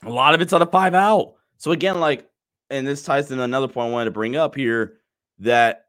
a 0.04 0.10
lot 0.10 0.34
of 0.34 0.40
it's 0.40 0.52
on 0.52 0.62
a 0.62 0.66
five 0.66 0.94
out. 0.94 1.34
So 1.58 1.72
again, 1.72 2.00
like, 2.00 2.28
and 2.70 2.86
this 2.86 3.02
ties 3.02 3.30
into 3.30 3.42
another 3.42 3.68
point 3.68 3.90
I 3.90 3.92
wanted 3.92 4.06
to 4.06 4.10
bring 4.10 4.36
up 4.36 4.54
here 4.54 4.98
that 5.38 5.86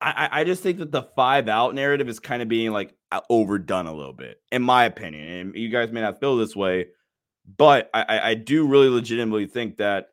I, 0.00 0.28
I 0.32 0.44
just 0.44 0.62
think 0.62 0.78
that 0.78 0.92
the 0.92 1.02
five 1.14 1.48
out 1.48 1.74
narrative 1.74 2.08
is 2.08 2.18
kind 2.18 2.42
of 2.42 2.48
being 2.48 2.70
like 2.70 2.94
overdone 3.28 3.86
a 3.86 3.94
little 3.94 4.12
bit, 4.12 4.40
in 4.50 4.62
my 4.62 4.84
opinion. 4.84 5.28
And 5.28 5.54
you 5.54 5.68
guys 5.68 5.92
may 5.92 6.00
not 6.00 6.20
feel 6.20 6.36
this 6.36 6.56
way, 6.56 6.86
but 7.56 7.90
I, 7.92 8.30
I 8.30 8.34
do 8.34 8.66
really 8.66 8.88
legitimately 8.88 9.46
think 9.46 9.76
that 9.78 10.08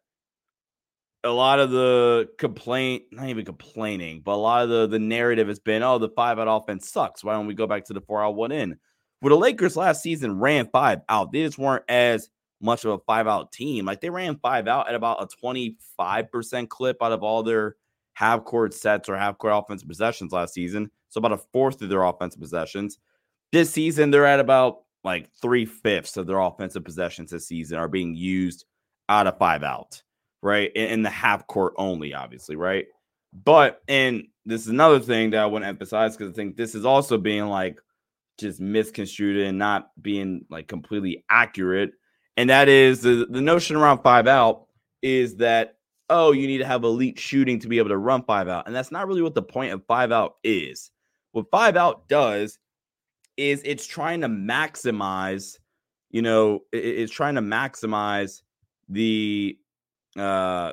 a 1.24 1.30
lot 1.30 1.60
of 1.60 1.72
the 1.72 2.30
complaint, 2.38 3.04
not 3.12 3.30
even 3.30 3.46
complaining, 3.46 4.22
but 4.24 4.34
a 4.34 4.36
lot 4.36 4.64
of 4.64 4.70
the, 4.70 4.88
the 4.88 5.00
narrative 5.00 5.48
has 5.48 5.60
been, 5.60 5.84
oh, 5.84 5.98
the 5.98 6.10
five 6.10 6.40
out 6.40 6.48
offense 6.48 6.90
sucks. 6.90 7.24
Why 7.24 7.34
don't 7.34 7.48
we 7.48 7.54
go 7.54 7.68
back 7.68 7.86
to 7.86 7.94
the 7.94 8.02
four 8.02 8.24
out 8.24 8.36
one 8.36 8.52
in? 8.52 8.78
Well, 9.22 9.32
the 9.32 9.42
Lakers 9.42 9.76
last 9.76 10.04
season 10.04 10.40
ran 10.40 10.70
five 10.70 11.02
out. 11.10 11.32
They 11.32 11.44
just 11.44 11.58
weren't 11.58 11.84
as 11.90 12.30
much 12.62 12.86
of 12.86 12.92
a 12.92 13.00
five 13.00 13.28
out 13.28 13.52
team. 13.52 13.86
Like 13.86 14.02
they 14.02 14.10
ran 14.10 14.38
five 14.38 14.68
out 14.68 14.90
at 14.90 14.96
about 14.96 15.22
a 15.22 15.46
25% 15.46 16.70
clip 16.70 16.98
out 17.02 17.12
of 17.12 17.24
all 17.24 17.44
their 17.44 17.76
half 18.14 18.44
court 18.46 18.74
sets 18.74 19.10
or 19.10 19.18
half 19.18 19.38
court 19.38 19.54
offensive 19.56 19.88
possessions 19.88 20.32
last 20.32 20.54
season. 20.54 20.90
So 21.10 21.20
about 21.20 21.34
a 21.34 21.44
fourth 21.54 21.82
of 21.82 21.90
their 21.90 22.04
offensive 22.04 22.42
possessions. 22.42 23.00
This 23.52 23.70
season, 23.70 24.12
they're 24.12 24.26
at 24.26 24.40
about 24.40 24.80
like 25.04 25.30
three 25.42 25.66
fifths 25.66 26.18
of 26.18 26.28
their 26.28 26.40
offensive 26.40 26.84
possessions 26.84 27.32
this 27.32 27.48
season 27.48 27.78
are 27.78 27.88
being 27.88 28.16
used 28.16 28.66
out 29.08 29.28
of 29.28 29.38
five 29.38 29.64
out, 29.64 30.02
right? 30.42 30.72
In, 30.76 30.90
in 30.90 31.02
the 31.04 31.10
half 31.10 31.48
court 31.48 31.74
only, 31.78 32.14
obviously, 32.14 32.56
right? 32.56 32.88
But, 33.46 33.82
and 33.88 34.28
this 34.46 34.62
is 34.62 34.68
another 34.68 35.00
thing 35.00 35.30
that 35.30 35.40
I 35.42 35.46
want 35.46 35.64
to 35.64 35.70
emphasize 35.70 36.18
because 36.18 36.32
I 36.32 36.36
think 36.36 36.58
this 36.58 36.76
is 36.76 36.86
also 36.86 37.18
being 37.18 37.46
like 37.46 37.80
just 38.38 38.60
misconstrued 38.60 39.38
and 39.46 39.58
not 39.58 39.92
being 40.02 40.46
like 40.50 40.68
completely 40.68 41.24
accurate 41.30 41.92
and 42.38 42.52
that 42.52 42.70
is 42.70 43.02
the, 43.02 43.28
the 43.30 43.42
notion 43.42 43.76
around 43.76 44.04
five 44.04 44.28
out 44.28 44.68
is 45.02 45.36
that 45.38 45.76
oh 46.10 46.32
you 46.32 46.48
need 46.48 46.60
to 46.60 46.66
have 46.66 46.84
elite 46.84 47.20
shooting 47.20 47.60
to 47.60 47.68
be 47.68 47.80
able 47.80 47.90
to 47.90 47.98
run 47.98 48.24
five 48.24 48.48
out. 48.48 48.68
And 48.68 48.76
that's 48.76 48.92
not 48.92 49.08
really 49.08 49.24
what 49.24 49.36
the 49.36 49.42
point 49.42 49.74
of 49.74 49.84
five 49.86 50.12
out 50.12 50.36
is. 50.44 50.92
What 51.32 51.52
five 51.52 51.76
out 51.76 52.08
does 52.08 52.60
is 53.36 53.62
it's 53.66 53.86
trying 53.86 54.22
to 54.22 54.28
maximize 54.28 55.58
you 56.12 56.22
know 56.22 56.62
it's 56.72 57.12
trying 57.12 57.36
to 57.36 57.42
maximize 57.42 58.42
the 58.88 59.58
uh 60.18 60.72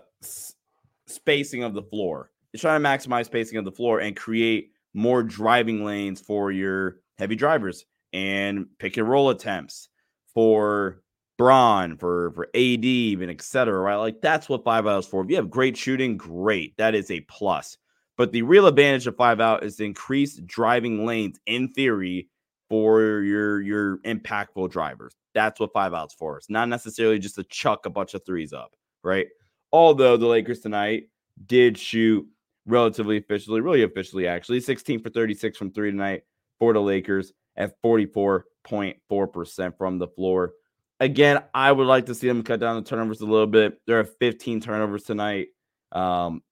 spacing 1.07 1.65
of 1.65 1.75
the 1.75 1.83
floor. 1.83 2.31
It's 2.53 2.61
trying 2.61 2.81
to 2.81 2.89
maximize 2.89 3.25
spacing 3.25 3.59
of 3.59 3.65
the 3.65 3.73
floor 3.73 4.01
and 4.01 4.17
create 4.17 4.71
more 4.93 5.23
driving 5.23 5.85
lanes 5.85 6.21
for 6.21 6.53
your 6.53 7.01
heavy 7.19 7.35
drivers 7.35 7.85
and 8.13 8.67
pick 8.79 8.97
and 8.97 9.09
roll 9.09 9.31
attempts 9.31 9.89
for 10.33 11.03
Bron, 11.37 11.97
for 11.97 12.31
for 12.33 12.47
AD, 12.55 12.85
even 12.85 13.31
etc. 13.31 13.79
Right, 13.79 13.97
like 13.97 14.21
that's 14.21 14.49
what 14.49 14.65
five 14.65 14.87
out 14.87 15.01
is 15.01 15.07
for. 15.07 15.23
If 15.23 15.31
you 15.31 15.37
have 15.37 15.51
great 15.51 15.77
shooting, 15.77 16.17
great, 16.17 16.77
that 16.77 16.95
is 16.95 17.11
a 17.11 17.21
plus. 17.23 17.77
But 18.17 18.33
the 18.33 18.43
real 18.43 18.67
advantage 18.67 19.07
of 19.07 19.17
five 19.17 19.41
out 19.41 19.65
is 19.65 19.77
to 19.77 19.85
increase 19.85 20.37
driving 20.37 21.05
lanes 21.05 21.41
in 21.47 21.73
theory 21.73 22.29
for 22.69 23.21
your 23.23 23.61
your 23.63 23.99
impactful 23.99 24.71
drivers. 24.71 25.15
That's 25.35 25.59
what 25.59 25.73
five 25.73 25.95
outs 25.95 26.15
for. 26.15 26.37
It's 26.37 26.51
not 26.51 26.69
necessarily 26.69 27.19
just 27.19 27.35
to 27.35 27.45
chuck 27.45 27.87
a 27.87 27.91
bunch 27.91 28.15
of 28.15 28.25
threes 28.25 28.53
up, 28.53 28.73
right? 29.03 29.27
Although 29.73 30.17
the 30.17 30.27
Lakers 30.27 30.61
tonight 30.61 31.09
did 31.47 31.77
shoot 31.77 32.25
relatively 32.67 33.17
efficiently, 33.17 33.61
really 33.61 33.83
efficiently 33.83 34.29
actually, 34.29 34.61
16 34.61 35.03
for 35.03 35.11
36 35.11 35.59
from 35.59 35.73
three 35.73 35.91
tonight 35.91 36.23
for 36.61 36.73
the 36.73 36.81
Lakers 36.81 37.33
at 37.57 37.75
44.4% 37.83 39.77
from 39.77 39.99
the 39.99 40.09
floor. 40.09 40.53
Again, 41.01 41.43
I 41.53 41.73
would 41.73 41.87
like 41.87 42.07
to 42.07 42.15
see 42.15 42.29
them 42.29 42.43
cut 42.43 42.61
down 42.61 42.77
the 42.77 42.89
turnovers 42.89 43.21
a 43.21 43.27
little 43.27 43.47
bit. 43.47 43.81
There 43.87 43.99
are 43.99 44.05
15 44.05 44.61
turnovers 44.61 45.05
tonight. 45.05 45.49
Um, 45.93 46.43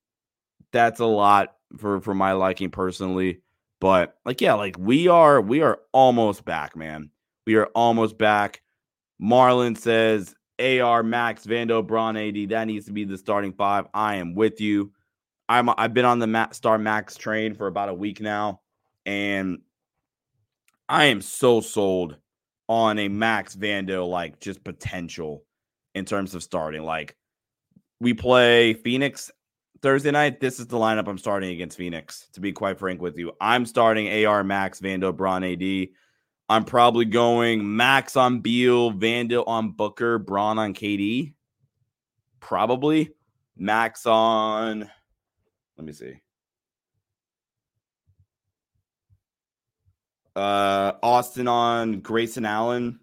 that's 0.73 1.01
a 1.01 1.07
lot 1.07 1.55
for 1.79 2.01
for 2.01 2.15
my 2.15 2.33
liking 2.33 2.71
personally. 2.71 3.41
But 3.81 4.17
like, 4.25 4.41
yeah, 4.41 4.55
like 4.55 4.77
we 4.79 5.09
are 5.09 5.41
we 5.41 5.63
are 5.63 5.81
almost 5.93 6.45
back, 6.45 6.77
man. 6.77 7.11
We 7.47 7.57
are 7.57 7.67
almost 7.75 8.19
back. 8.19 8.63
Marlin 9.19 9.77
says 9.77 10.35
AR, 10.59 11.03
Max, 11.03 11.47
Vando, 11.47 11.87
Bron, 11.87 12.17
AD. 12.17 12.51
That 12.51 12.65
needs 12.67 12.87
to 12.87 12.93
be 12.93 13.05
the 13.05 13.19
starting 13.19 13.53
five. 13.53 13.87
I 13.95 14.17
am 14.17 14.35
with 14.35 14.61
you. 14.61 14.93
I'm 15.49 15.69
I've 15.77 15.95
been 15.95 16.05
on 16.05 16.19
the 16.19 16.49
Star 16.53 16.79
Max 16.79 17.17
train 17.17 17.55
for 17.55 17.67
about 17.67 17.89
a 17.89 17.95
week 17.95 18.21
now, 18.21 18.61
and 19.05 19.59
I 20.89 21.07
am 21.07 21.21
so 21.21 21.61
sold 21.61 22.17
on 22.73 22.99
a 22.99 23.09
Max 23.09 23.55
Vando 23.55 24.09
like 24.09 24.41
just 24.41 24.64
potential 24.64 25.45
in 25.95 26.07
terms 26.07 26.35
of 26.35 26.43
starting. 26.43 26.83
Like 26.85 27.14
we 28.00 28.14
play 28.14 28.73
Phoenix 28.73 29.31
Thursday 29.83 30.11
night. 30.11 30.41
This 30.41 30.59
is 30.59 30.69
the 30.69 30.79
lineup 30.79 31.07
I'm 31.07 31.19
starting 31.19 31.50
against 31.50 31.76
Phoenix. 31.76 32.29
To 32.33 32.41
be 32.41 32.50
quite 32.50 32.79
frank 32.79 33.02
with 33.02 33.19
you, 33.19 33.33
I'm 33.43 33.67
starting 33.67 34.25
AR 34.25 34.43
Max 34.43 34.81
Vando 34.81 35.14
Bron 35.14 35.45
AD. 35.45 35.88
I'm 36.49 36.64
probably 36.64 37.05
going 37.05 37.76
Max 37.76 38.17
on 38.17 38.41
Beal, 38.41 38.91
Vando 38.91 39.45
on 39.47 39.73
Booker, 39.73 40.19
Bron 40.19 40.59
on 40.59 40.73
KD. 40.73 41.35
Probably 42.41 43.11
Max 43.55 44.07
on. 44.07 44.91
Let 45.76 45.87
me 45.87 45.93
see. 45.93 46.23
Uh, 50.35 50.93
Austin 51.03 51.49
on 51.49 52.01
Grayson 52.01 52.47
Allen 52.47 53.01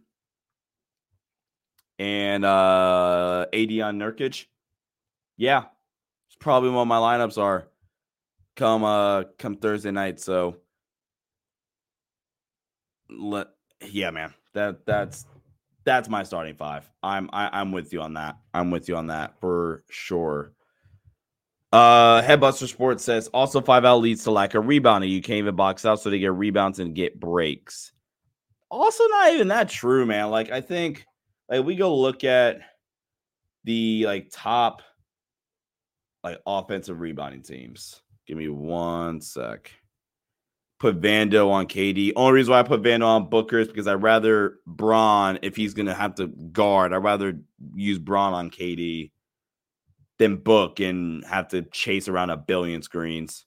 and 2.00 2.44
uh, 2.44 3.46
AD 3.54 3.72
on 3.80 4.00
Nurkic. 4.00 4.46
Yeah, 5.38 5.66
it's 6.28 6.36
probably 6.40 6.72
what 6.72 6.86
my 6.86 6.98
lineups 6.98 7.38
are 7.38 7.68
come 8.60 8.84
uh 8.84 9.24
come 9.38 9.56
Thursday 9.56 9.92
night. 9.92 10.20
So 10.20 10.58
let 13.10 13.48
yeah, 13.90 14.12
man. 14.12 14.34
That 14.54 14.86
that's 14.86 15.26
that's 15.86 16.10
my 16.10 16.24
starting 16.24 16.56
five. 16.56 16.90
I'm 17.02 17.30
I, 17.32 17.46
am 17.46 17.50
i 17.54 17.62
am 17.62 17.72
with 17.72 17.94
you 17.94 18.02
on 18.02 18.14
that. 18.16 18.38
I'm 18.54 18.70
with 18.70 18.90
you 18.90 18.98
on 18.98 19.08
that 19.08 19.40
for 19.40 19.84
sure. 19.90 20.52
Uh, 21.72 22.22
Headbuster 22.24 22.68
Sports 22.68 23.04
says 23.04 23.28
also 23.28 23.62
five 23.62 23.86
out 23.86 23.98
leads 23.98 24.24
to 24.24 24.32
lack 24.32 24.56
of 24.56 24.68
rebounding. 24.68 25.12
You 25.12 25.22
can't 25.22 25.38
even 25.38 25.56
box 25.56 25.86
out, 25.86 26.00
so 26.00 26.10
they 26.10 26.20
get 26.20 26.34
rebounds 26.34 26.80
and 26.80 26.96
get 26.96 27.20
breaks. 27.20 27.92
Also, 28.72 29.04
not 29.08 29.34
even 29.34 29.50
that 29.50 29.70
true, 29.70 30.06
man. 30.06 30.32
Like 30.32 30.52
I 30.52 30.62
think, 30.62 31.06
like 31.48 31.64
we 31.64 31.76
go 31.76 31.96
look 31.96 32.24
at 32.24 32.62
the 33.66 34.06
like 34.06 34.30
top 34.32 34.82
like 36.24 36.40
offensive 36.46 37.00
rebounding 37.00 37.44
teams. 37.44 38.02
Give 38.26 38.38
me 38.38 38.50
one 38.50 39.22
sec. 39.22 39.72
Put 40.80 41.02
Vando 41.02 41.50
on 41.50 41.68
KD. 41.68 42.14
Only 42.16 42.34
reason 42.34 42.52
why 42.54 42.60
I 42.60 42.64
put 42.64 42.82
Vando 42.82 43.06
on 43.06 43.30
Booker 43.30 43.60
is 43.60 43.68
because 43.68 43.88
I'd 43.88 44.02
rather 44.02 44.60
Bron, 44.66 45.40
if 45.44 45.56
he's 45.56 45.76
gonna 45.76 45.94
have 45.94 46.16
to 46.16 46.28
guard, 46.28 46.94
I'd 46.94 46.98
rather 46.98 47.40
use 47.76 48.00
Bron 48.00 48.34
on 48.34 48.50
KD 48.50 49.12
than 50.20 50.36
book 50.38 50.80
and 50.80 51.26
have 51.26 51.48
to 51.48 51.64
chase 51.64 52.08
around 52.08 52.30
a 52.30 52.38
billion 52.38 52.82
screens. 52.82 53.46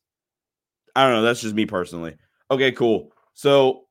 I 0.96 1.04
don't 1.04 1.14
know. 1.14 1.22
That's 1.22 1.40
just 1.40 1.54
me 1.54 1.66
personally. 1.66 2.16
Okay, 2.50 2.72
cool. 2.72 3.12
So 3.34 3.84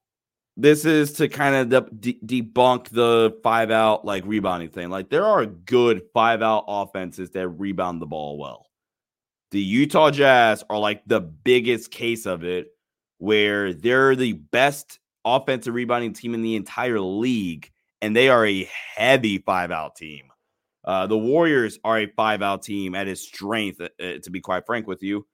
this 0.57 0.85
is 0.85 1.13
to 1.13 1.29
kind 1.29 1.73
of 1.73 2.01
de- 2.01 2.19
debunk 2.25 2.89
the 2.89 3.38
five 3.43 3.71
out 3.71 4.03
like 4.03 4.25
rebounding 4.25 4.69
thing. 4.69 4.89
Like 4.89 5.09
there 5.09 5.25
are 5.25 5.45
good 5.45 6.01
five 6.13 6.41
out 6.41 6.65
offenses 6.67 7.31
that 7.31 7.47
rebound 7.47 8.01
the 8.01 8.07
ball 8.07 8.38
well. 8.38 8.67
The 9.51 9.61
Utah 9.61 10.11
Jazz 10.11 10.63
are 10.69 10.77
like 10.79 11.03
the 11.05 11.21
biggest 11.21 11.91
case 11.91 12.25
of 12.25 12.43
it, 12.43 12.67
where 13.17 13.73
they're 13.73 14.15
the 14.15 14.33
best 14.33 15.00
offensive 15.25 15.73
rebounding 15.73 16.13
team 16.13 16.33
in 16.33 16.41
the 16.41 16.55
entire 16.55 17.00
league, 17.00 17.69
and 18.01 18.15
they 18.15 18.29
are 18.29 18.45
a 18.45 18.69
heavy 18.95 19.39
five 19.39 19.71
out 19.71 19.95
team. 19.95 20.30
Uh, 20.83 21.07
the 21.07 21.17
Warriors 21.17 21.79
are 21.83 22.00
a 22.00 22.07
five 22.07 22.41
out 22.41 22.63
team 22.63 22.95
at 22.95 23.07
his 23.07 23.21
strength, 23.21 23.79
uh, 23.81 23.89
uh, 24.03 24.17
to 24.23 24.31
be 24.31 24.41
quite 24.41 24.65
frank 24.65 24.88
with 24.88 25.03
you. 25.03 25.27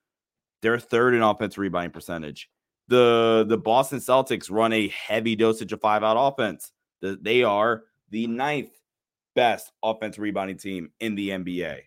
They're 0.62 0.80
third 0.80 1.14
in 1.14 1.22
offensive 1.22 1.60
rebounding 1.60 1.92
percentage. 1.92 2.50
The 2.90 3.46
the 3.48 3.58
Boston 3.58 4.00
Celtics 4.00 4.50
run 4.50 4.74
a 4.74 4.88
heavy 4.90 5.36
dosage 5.36 5.74
of 5.74 5.82
five 5.82 6.04
out 6.04 6.18
offense. 6.18 6.72
The, 7.02 7.18
they 7.22 7.44
are 7.44 7.84
the 8.10 8.28
ninth 8.28 8.72
best 9.36 9.72
offensive 9.84 10.22
rebounding 10.22 10.58
team 10.58 10.92
in 11.00 11.16
the 11.16 11.30
NBA. 11.30 11.82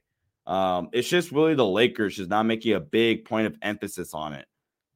Um, 0.46 0.88
it's 0.92 1.08
just 1.08 1.32
really 1.32 1.54
the 1.54 1.66
Lakers 1.66 2.16
just 2.16 2.30
not 2.30 2.44
making 2.44 2.74
a 2.74 2.80
big 2.80 3.24
point 3.24 3.46
of 3.46 3.56
emphasis 3.62 4.14
on 4.14 4.32
it. 4.32 4.46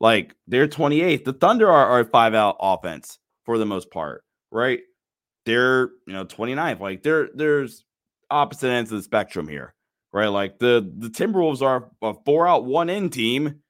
Like 0.00 0.34
they're 0.46 0.68
28th. 0.68 1.24
The 1.24 1.32
Thunder 1.32 1.70
are, 1.70 1.86
are 1.86 2.04
five 2.04 2.34
out 2.34 2.56
offense 2.60 3.18
for 3.44 3.58
the 3.58 3.66
most 3.66 3.90
part, 3.90 4.24
right? 4.50 4.80
They're 5.46 5.90
you 6.06 6.14
know 6.14 6.24
29th. 6.24 6.80
Like 6.80 7.02
there, 7.02 7.28
there's 7.34 7.84
opposite 8.30 8.68
ends 8.68 8.90
of 8.92 8.98
the 8.98 9.02
spectrum 9.02 9.48
here, 9.48 9.74
right? 10.12 10.28
Like 10.28 10.58
the 10.58 10.90
the 10.98 11.08
Timberwolves 11.08 11.62
are 11.62 11.90
a 12.02 12.14
four 12.24 12.46
out 12.46 12.64
one 12.64 12.90
in 12.90 13.10
team, 13.10 13.60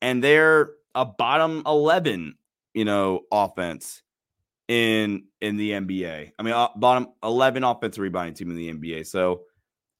and 0.00 0.22
they're 0.22 0.70
a 0.94 1.04
bottom 1.04 1.62
eleven, 1.66 2.36
you 2.74 2.84
know, 2.84 3.20
offense 3.30 4.02
in 4.68 5.24
in 5.40 5.56
the 5.56 5.72
NBA. 5.72 6.32
I 6.38 6.42
mean, 6.42 6.54
uh, 6.54 6.68
bottom 6.76 7.08
eleven 7.22 7.64
offensive 7.64 8.02
rebounding 8.02 8.34
team 8.34 8.50
in 8.50 8.56
the 8.56 8.72
NBA. 8.72 9.06
So 9.06 9.42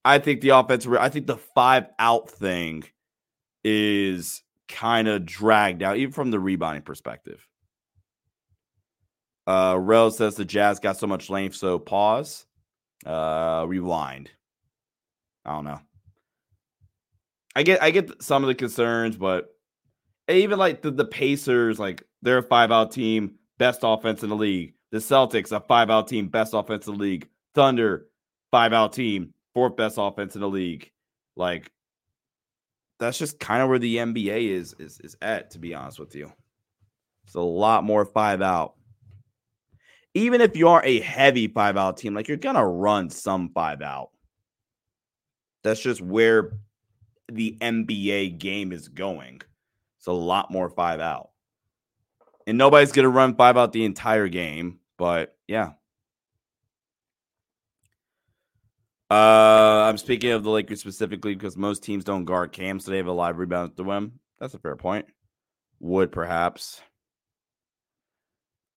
I 0.05 0.19
think 0.19 0.41
the 0.41 0.51
offensive, 0.51 0.93
I 0.95 1.09
think 1.09 1.27
the 1.27 1.37
five 1.37 1.87
out 1.99 2.31
thing 2.31 2.85
is 3.65 4.43
kind 4.69 5.09
of 5.09 5.25
dragged 5.25 5.83
out, 5.83 5.97
even 5.97 6.13
from 6.13 6.31
the 6.31 6.41
rebounding 6.41 6.83
perspective. 6.83 7.47
Uh, 9.47 9.77
Rel 9.79 10.11
says 10.11 10.37
the 10.37 10.45
Jazz 10.45 10.79
got 10.79 10.97
so 10.97 11.07
much 11.07 11.31
length, 11.31 11.57
so 11.57 11.79
pause. 11.79 12.47
Uh, 13.05 13.65
rewind. 13.67 14.31
I 15.45 15.53
don't 15.53 15.65
know. 15.65 15.81
I 17.55 17.63
get 17.63 17.83
I 17.83 17.91
get 17.91 18.23
some 18.23 18.43
of 18.43 18.49
the 18.49 18.55
concerns, 18.55 19.17
but 19.17 19.49
even 20.29 20.59
like 20.59 20.83
the, 20.83 20.91
the 20.91 21.05
Pacers, 21.05 21.79
like 21.79 22.03
they're 22.23 22.39
a 22.39 22.43
five 22.43 22.71
out 22.71 22.93
team, 22.93 23.35
best 23.59 23.81
offense 23.83 24.23
in 24.23 24.29
the 24.31 24.37
league. 24.37 24.75
The 24.91 24.99
Celtics, 24.99 25.53
a 25.53 25.61
five 25.61 25.91
out 25.91 26.09
team, 26.09 26.29
best 26.29 26.55
offense 26.55 26.87
in 26.87 26.95
the 26.95 27.01
league. 27.01 27.29
Thunder, 27.55 28.07
five 28.51 28.73
out 28.73 28.93
team, 28.93 29.35
fourth 29.55 29.77
best 29.77 29.97
offense 29.99 30.35
in 30.35 30.41
the 30.41 30.49
league. 30.49 30.91
Like 31.37 31.71
that's 32.99 33.19
just 33.19 33.41
kind 33.41 33.63
of 33.63 33.69
where 33.69 33.79
the 33.79 33.97
NBA 33.97 34.49
is 34.49 34.75
is 34.79 35.01
is 35.01 35.17
at, 35.21 35.51
to 35.51 35.59
be 35.59 35.75
honest 35.75 35.99
with 35.99 36.15
you. 36.15 36.33
It's 37.27 37.35
a 37.35 37.41
lot 37.41 37.85
more 37.85 38.05
five 38.05 38.43
out 38.43 38.75
even 40.15 40.41
if 40.41 40.57
you 40.57 40.69
are 40.69 40.85
a 40.85 41.01
heavy 41.01 41.49
five 41.49 41.77
out 41.77 41.97
team, 41.97 42.15
like 42.15 42.29
you're 42.29 42.37
gonna 42.37 42.67
run 42.67 43.11
some 43.11 43.51
five 43.51 43.83
out. 43.83 44.11
That's 45.65 45.81
just 45.81 46.01
where 46.01 46.53
the 47.31 47.57
NBA 47.61 48.39
game 48.39 48.73
is 48.73 48.89
going. 48.89 49.41
It's 49.99 50.07
a 50.07 50.13
lot 50.13 50.51
more 50.51 50.69
five 50.69 51.01
out. 51.01 51.31
And 52.47 52.59
nobody's 52.59 52.93
gonna 52.93 53.09
run 53.09 53.37
five 53.37 53.57
out 53.57 53.73
the 53.73 53.85
entire 53.85 54.29
game, 54.29 54.81
but 54.99 55.37
yeah. 55.47 55.73
Uh, 59.11 59.85
I'm 59.87 59.99
speaking 59.99 60.31
of 60.31 60.43
the 60.43 60.51
Lakers 60.51 60.81
specifically 60.81 61.35
because 61.35 61.55
most 61.55 61.83
teams 61.83 62.03
don't 62.03 62.25
guard 62.25 62.53
Cam, 62.53 62.81
so 62.81 62.91
they 62.91 62.97
have 62.97 63.07
a 63.07 63.13
live 63.13 63.37
rebound 63.37 63.77
to 63.77 63.83
win. 63.83 64.13
That's 64.41 64.55
a 64.55 64.59
fair 64.59 64.75
point. 64.75 65.07
Would 65.81 66.13
perhaps. 66.13 66.81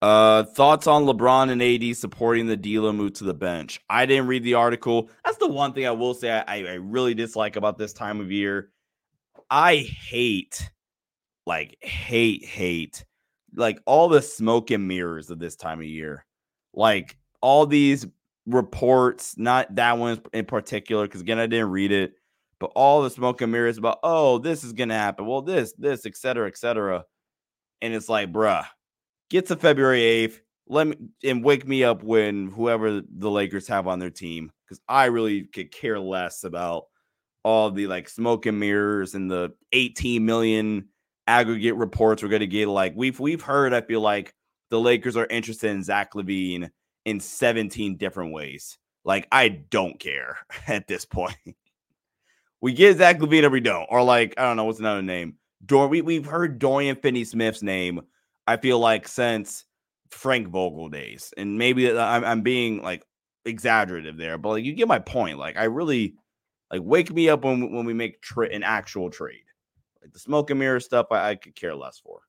Uh, 0.02 0.44
thoughts 0.44 0.86
on 0.86 1.06
LeBron 1.06 1.50
and 1.50 1.62
AD 1.62 1.96
supporting 1.96 2.46
the 2.46 2.56
D'Lo 2.56 2.92
move 2.92 3.14
to 3.14 3.24
the 3.24 3.34
bench? 3.34 3.80
I 3.88 4.04
didn't 4.04 4.26
read 4.26 4.44
the 4.44 4.54
article. 4.54 5.10
That's 5.24 5.38
the 5.38 5.48
one 5.48 5.72
thing 5.72 5.86
I 5.86 5.92
will 5.92 6.14
say 6.14 6.30
I, 6.30 6.42
I 6.46 6.74
really 6.74 7.14
dislike 7.14 7.56
about 7.56 7.78
this 7.78 7.92
time 7.92 8.20
of 8.20 8.30
year. 8.30 8.70
I 9.50 9.76
hate, 9.76 10.70
like, 11.46 11.78
hate, 11.82 12.44
hate, 12.44 13.04
like 13.54 13.78
all 13.86 14.08
the 14.08 14.20
smoke 14.20 14.70
and 14.70 14.86
mirrors 14.86 15.30
of 15.30 15.38
this 15.38 15.56
time 15.56 15.80
of 15.80 15.86
year. 15.86 16.26
Like 16.74 17.16
all 17.40 17.64
these 17.64 18.06
reports, 18.44 19.38
not 19.38 19.74
that 19.76 19.96
one 19.96 20.20
in 20.34 20.44
particular, 20.44 21.06
because 21.06 21.22
again, 21.22 21.38
I 21.38 21.46
didn't 21.46 21.70
read 21.70 21.90
it, 21.90 22.14
but 22.58 22.70
all 22.74 23.02
the 23.02 23.10
smoke 23.10 23.40
and 23.40 23.50
mirrors 23.50 23.78
about, 23.78 24.00
oh, 24.02 24.38
this 24.38 24.62
is 24.62 24.74
gonna 24.74 24.94
happen. 24.94 25.26
Well, 25.26 25.40
this, 25.40 25.72
this, 25.78 26.04
etc., 26.04 26.48
etc. 26.48 27.06
And 27.80 27.94
it's 27.94 28.10
like, 28.10 28.30
bruh 28.30 28.66
get 29.30 29.46
to 29.46 29.56
February 29.56 30.00
8th. 30.00 30.40
Let 30.68 30.88
me 30.88 30.96
and 31.22 31.44
wake 31.44 31.66
me 31.66 31.84
up 31.84 32.02
when 32.02 32.48
whoever 32.48 33.00
the 33.00 33.30
Lakers 33.30 33.68
have 33.68 33.86
on 33.86 34.00
their 34.00 34.10
team 34.10 34.50
because 34.64 34.80
I 34.88 35.06
really 35.06 35.42
could 35.42 35.70
care 35.70 36.00
less 36.00 36.42
about 36.42 36.86
all 37.44 37.70
the 37.70 37.86
like 37.86 38.08
smoke 38.08 38.46
and 38.46 38.58
mirrors 38.58 39.14
and 39.14 39.30
the 39.30 39.52
18 39.72 40.24
million 40.26 40.88
aggregate 41.28 41.76
reports 41.76 42.22
we're 42.22 42.28
gonna 42.28 42.46
get. 42.46 42.66
Like 42.66 42.94
we've 42.96 43.18
we've 43.20 43.42
heard, 43.42 43.72
I 43.72 43.80
feel 43.80 44.00
like 44.00 44.34
the 44.70 44.80
Lakers 44.80 45.16
are 45.16 45.26
interested 45.26 45.70
in 45.70 45.84
Zach 45.84 46.14
LaVine 46.14 46.70
in 47.04 47.20
17 47.20 47.96
different 47.96 48.32
ways. 48.32 48.76
Like 49.04 49.28
I 49.30 49.48
don't 49.48 50.00
care 50.00 50.38
at 50.66 50.88
this 50.88 51.04
point. 51.04 51.36
we 52.60 52.72
get 52.72 52.98
Zach 52.98 53.20
LaVine 53.20 53.44
or 53.44 53.50
we 53.50 53.60
don't, 53.60 53.86
or 53.88 54.02
like 54.02 54.34
I 54.36 54.42
don't 54.42 54.56
know 54.56 54.64
what's 54.64 54.80
another 54.80 55.02
name. 55.02 55.36
Dor 55.64 55.86
we 55.86 56.02
we've 56.02 56.26
heard 56.26 56.58
Dorian 56.58 56.96
Finney 56.96 57.24
Smith's 57.24 57.62
name 57.62 58.00
I 58.46 58.56
feel 58.56 58.78
like 58.78 59.08
since 59.08 59.64
Frank 60.10 60.48
Vogel 60.48 60.88
days, 60.88 61.32
and 61.36 61.58
maybe 61.58 61.90
I'm, 61.96 62.24
I'm 62.24 62.42
being 62.42 62.82
like 62.82 63.04
exaggerative 63.44 64.16
there, 64.16 64.38
but 64.38 64.50
like 64.50 64.64
you 64.64 64.74
get 64.74 64.88
my 64.88 64.98
point. 64.98 65.38
Like 65.38 65.56
I 65.56 65.64
really 65.64 66.14
like 66.70 66.82
wake 66.82 67.12
me 67.12 67.28
up 67.28 67.44
when 67.44 67.72
when 67.72 67.86
we 67.86 67.94
make 67.94 68.20
tra- 68.22 68.48
an 68.48 68.62
actual 68.62 69.10
trade. 69.10 69.44
Like 70.02 70.12
the 70.12 70.18
smoke 70.18 70.50
and 70.50 70.58
mirror 70.58 70.80
stuff, 70.80 71.06
I, 71.10 71.30
I 71.30 71.34
could 71.36 71.54
care 71.54 71.74
less 71.74 71.98
for. 71.98 72.20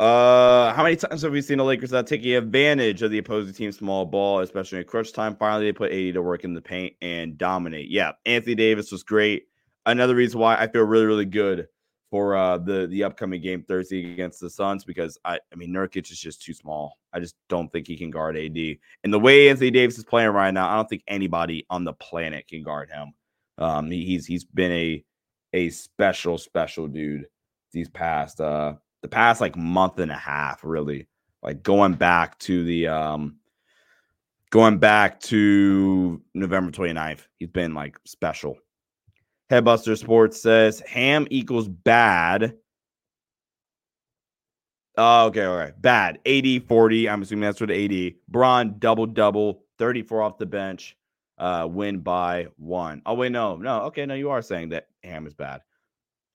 Uh, 0.00 0.74
how 0.74 0.82
many 0.82 0.96
times 0.96 1.22
have 1.22 1.30
we 1.30 1.40
seen 1.40 1.58
the 1.58 1.64
Lakers 1.64 1.92
not 1.92 2.06
taking 2.06 2.34
advantage 2.34 3.00
of 3.02 3.12
the 3.12 3.18
opposing 3.18 3.54
team's 3.54 3.78
small 3.78 4.04
ball, 4.04 4.40
especially 4.40 4.78
in 4.78 4.84
crunch 4.84 5.12
time? 5.12 5.36
Finally, 5.36 5.66
they 5.66 5.72
put 5.72 5.92
AD 5.92 6.14
to 6.14 6.22
work 6.22 6.42
in 6.42 6.52
the 6.52 6.60
paint 6.60 6.94
and 7.00 7.38
dominate. 7.38 7.88
Yeah, 7.88 8.12
Anthony 8.26 8.56
Davis 8.56 8.90
was 8.90 9.04
great. 9.04 9.44
Another 9.86 10.14
reason 10.14 10.40
why 10.40 10.56
I 10.56 10.66
feel 10.66 10.82
really, 10.82 11.06
really 11.06 11.26
good 11.26 11.68
for 12.14 12.36
uh, 12.36 12.56
the 12.58 12.86
the 12.86 13.02
upcoming 13.02 13.42
game 13.42 13.64
Thursday 13.66 14.12
against 14.12 14.38
the 14.38 14.48
Suns 14.48 14.84
because 14.84 15.18
I 15.24 15.40
I 15.52 15.56
mean 15.56 15.70
Nurkic 15.70 16.12
is 16.12 16.20
just 16.20 16.40
too 16.40 16.54
small. 16.54 16.96
I 17.12 17.18
just 17.18 17.34
don't 17.48 17.72
think 17.72 17.88
he 17.88 17.96
can 17.96 18.10
guard 18.10 18.36
AD. 18.36 18.56
And 19.02 19.12
the 19.12 19.18
way 19.18 19.48
Anthony 19.48 19.72
Davis 19.72 19.98
is 19.98 20.04
playing 20.04 20.30
right 20.30 20.54
now, 20.54 20.70
I 20.70 20.76
don't 20.76 20.88
think 20.88 21.02
anybody 21.08 21.66
on 21.70 21.82
the 21.82 21.92
planet 21.94 22.46
can 22.46 22.62
guard 22.62 22.88
him. 22.88 23.14
Um, 23.58 23.90
he, 23.90 24.04
he's 24.04 24.26
he's 24.26 24.44
been 24.44 24.70
a 24.70 25.04
a 25.54 25.70
special 25.70 26.38
special 26.38 26.86
dude 26.86 27.26
these 27.72 27.88
past 27.88 28.40
uh 28.40 28.74
the 29.02 29.08
past 29.08 29.40
like 29.40 29.56
month 29.56 29.98
and 29.98 30.12
a 30.12 30.16
half 30.16 30.60
really 30.62 31.08
like 31.42 31.64
going 31.64 31.94
back 31.94 32.38
to 32.38 32.62
the 32.62 32.86
um 32.86 33.38
going 34.50 34.78
back 34.78 35.18
to 35.22 36.22
November 36.32 36.70
29th. 36.70 37.26
He's 37.40 37.48
been 37.48 37.74
like 37.74 37.98
special. 38.04 38.56
Headbuster 39.50 39.98
Sports 39.98 40.40
says 40.40 40.80
ham 40.80 41.26
equals 41.30 41.68
bad. 41.68 42.56
Oh, 44.96 45.26
okay, 45.26 45.44
all 45.44 45.56
right. 45.56 45.80
Bad. 45.80 46.20
80 46.24 46.60
40. 46.60 47.08
I'm 47.08 47.22
assuming 47.22 47.42
that's 47.42 47.60
what 47.60 47.70
80. 47.70 48.18
Bron 48.28 48.76
double 48.78 49.06
double, 49.06 49.64
34 49.78 50.22
off 50.22 50.38
the 50.38 50.46
bench, 50.46 50.96
uh, 51.38 51.66
win 51.70 51.98
by 51.98 52.46
one. 52.56 53.02
Oh, 53.04 53.14
wait, 53.14 53.32
no, 53.32 53.56
no. 53.56 53.82
Okay, 53.82 54.06
no, 54.06 54.14
you 54.14 54.30
are 54.30 54.42
saying 54.42 54.70
that 54.70 54.86
ham 55.02 55.26
is 55.26 55.34
bad. 55.34 55.62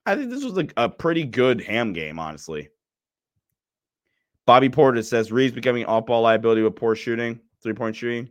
I 0.05 0.15
think 0.15 0.29
this 0.29 0.43
was 0.43 0.53
like 0.53 0.73
a 0.75 0.89
pretty 0.89 1.23
good 1.23 1.61
ham 1.61 1.93
game, 1.93 2.19
honestly. 2.19 2.69
Bobby 4.45 4.69
Porter 4.69 5.03
says 5.03 5.31
Reaves 5.31 5.53
becoming 5.53 5.85
off 5.85 6.07
ball 6.07 6.23
liability 6.23 6.63
with 6.63 6.75
poor 6.75 6.95
shooting, 6.95 7.39
three 7.61 7.73
point 7.73 7.95
shooting. 7.95 8.29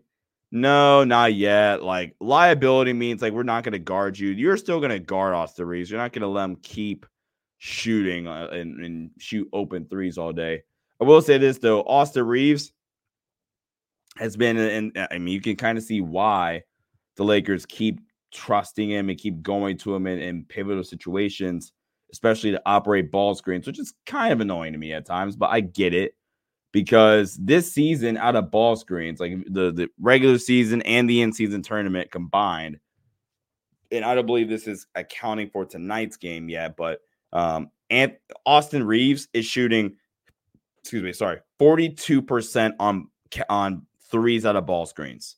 No, 0.50 1.04
not 1.04 1.34
yet. 1.34 1.82
Like 1.82 2.14
liability 2.20 2.92
means 2.92 3.20
like 3.20 3.32
we're 3.32 3.42
not 3.42 3.64
going 3.64 3.72
to 3.72 3.78
guard 3.78 4.18
you. 4.18 4.30
You're 4.30 4.56
still 4.56 4.78
going 4.78 4.90
to 4.90 4.98
guard 4.98 5.34
Austin 5.34 5.66
Reaves. 5.66 5.90
You're 5.90 6.00
not 6.00 6.12
going 6.12 6.22
to 6.22 6.28
let 6.28 6.44
him 6.44 6.56
keep 6.62 7.06
shooting 7.58 8.26
uh, 8.26 8.48
and, 8.52 8.82
and 8.84 9.10
shoot 9.18 9.48
open 9.52 9.86
threes 9.86 10.16
all 10.16 10.32
day. 10.32 10.62
I 11.00 11.04
will 11.04 11.20
say 11.20 11.38
this 11.38 11.58
though, 11.58 11.82
Austin 11.82 12.26
Reaves 12.26 12.72
has 14.16 14.36
been, 14.36 14.56
and 14.56 15.06
I 15.10 15.18
mean, 15.18 15.34
you 15.34 15.40
can 15.40 15.56
kind 15.56 15.76
of 15.76 15.84
see 15.84 16.00
why 16.00 16.62
the 17.16 17.24
Lakers 17.24 17.66
keep 17.66 18.00
trusting 18.32 18.90
him 18.90 19.10
and 19.10 19.18
keep 19.18 19.42
going 19.42 19.76
to 19.78 19.94
him 19.94 20.06
in, 20.06 20.18
in 20.18 20.44
pivotal 20.44 20.82
situations, 20.82 21.72
especially 22.10 22.52
to 22.52 22.62
operate 22.64 23.12
ball 23.12 23.34
screens, 23.34 23.66
which 23.66 23.78
is 23.78 23.92
kind 24.06 24.32
of 24.32 24.40
annoying 24.40 24.72
to 24.72 24.78
me 24.78 24.92
at 24.92 25.06
times, 25.06 25.36
but 25.36 25.50
I 25.50 25.60
get 25.60 25.94
it 25.94 26.14
because 26.82 27.34
this 27.34 27.72
season 27.72 28.16
out 28.16 28.36
of 28.36 28.52
ball 28.52 28.76
screens, 28.76 29.18
like 29.18 29.36
the, 29.50 29.72
the 29.72 29.88
regular 30.00 30.38
season 30.38 30.80
and 30.82 31.10
the 31.10 31.22
in 31.22 31.32
season 31.32 31.60
tournament 31.60 32.12
combined, 32.12 32.78
and 33.90 34.04
I 34.04 34.14
don't 34.14 34.26
believe 34.26 34.48
this 34.48 34.68
is 34.68 34.86
accounting 34.94 35.50
for 35.50 35.64
tonight's 35.64 36.16
game 36.16 36.48
yet, 36.48 36.76
but 36.76 37.00
um, 37.32 37.70
and 37.90 38.16
Austin 38.46 38.86
Reaves 38.86 39.26
is 39.32 39.44
shooting, 39.44 39.96
excuse 40.80 41.02
me, 41.02 41.12
sorry, 41.12 41.40
42% 41.60 42.74
on 42.78 43.08
on 43.48 43.86
threes 44.08 44.46
out 44.46 44.54
of 44.54 44.66
ball 44.66 44.86
screens. 44.86 45.34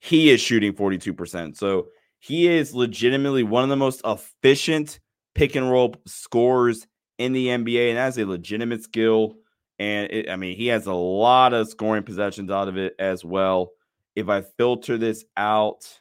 He 0.00 0.30
is 0.30 0.40
shooting 0.40 0.72
42%. 0.72 1.56
So 1.56 1.86
he 2.18 2.48
is 2.48 2.74
legitimately 2.74 3.44
one 3.44 3.62
of 3.62 3.68
the 3.68 3.76
most 3.76 4.00
efficient 4.04 4.98
pick 5.36 5.54
and 5.54 5.70
roll 5.70 5.94
scorers 6.06 6.88
in 7.18 7.32
the 7.32 7.46
NBA, 7.46 7.90
and 7.90 7.98
that's 7.98 8.18
a 8.18 8.24
legitimate 8.24 8.82
skill. 8.82 9.36
And 9.78 10.10
it, 10.10 10.30
I 10.30 10.36
mean, 10.36 10.56
he 10.56 10.68
has 10.68 10.86
a 10.86 10.92
lot 10.92 11.52
of 11.52 11.68
scoring 11.68 12.02
possessions 12.02 12.50
out 12.50 12.68
of 12.68 12.76
it 12.76 12.94
as 12.98 13.24
well. 13.24 13.72
If 14.14 14.28
I 14.28 14.42
filter 14.42 14.98
this 14.98 15.24
out 15.36 16.00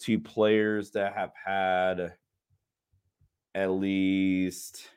to 0.00 0.18
players 0.18 0.90
that 0.92 1.14
have 1.14 1.32
had 1.44 2.14
at 3.54 3.70
least 3.70 4.88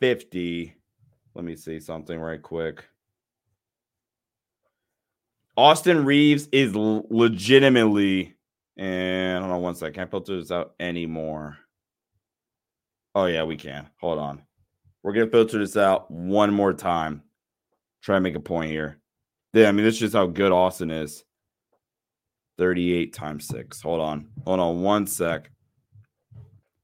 50, 0.00 0.74
let 1.34 1.44
me 1.44 1.54
see 1.56 1.78
something 1.78 2.18
right 2.18 2.42
quick. 2.42 2.84
Austin 5.56 6.04
Reaves 6.04 6.48
is 6.50 6.74
legitimately, 6.74 8.34
and 8.76 9.44
hold 9.44 9.54
on 9.54 9.62
one 9.62 9.74
second. 9.76 9.94
Can't 9.94 10.10
filter 10.10 10.36
this 10.36 10.50
out 10.50 10.74
anymore. 10.80 11.58
Oh, 13.14 13.26
yeah, 13.26 13.44
we 13.44 13.56
can. 13.56 13.88
Hold 14.00 14.18
on. 14.18 14.42
We're 15.04 15.12
gonna 15.12 15.30
filter 15.30 15.58
this 15.58 15.76
out 15.76 16.10
one 16.10 16.52
more 16.52 16.72
time. 16.72 17.22
Try 18.00 18.16
to 18.16 18.22
make 18.22 18.36
a 18.36 18.40
point 18.40 18.70
here. 18.70 19.00
Yeah, 19.52 19.68
I 19.68 19.72
mean, 19.72 19.84
this 19.84 19.94
is 19.94 20.00
just 20.00 20.14
how 20.14 20.26
good 20.26 20.50
Austin 20.50 20.90
is. 20.90 21.24
38 22.56 23.12
times 23.12 23.46
six. 23.46 23.82
Hold 23.82 24.00
on. 24.00 24.28
Hold 24.46 24.60
on 24.60 24.82
one 24.82 25.06
sec. 25.06 25.50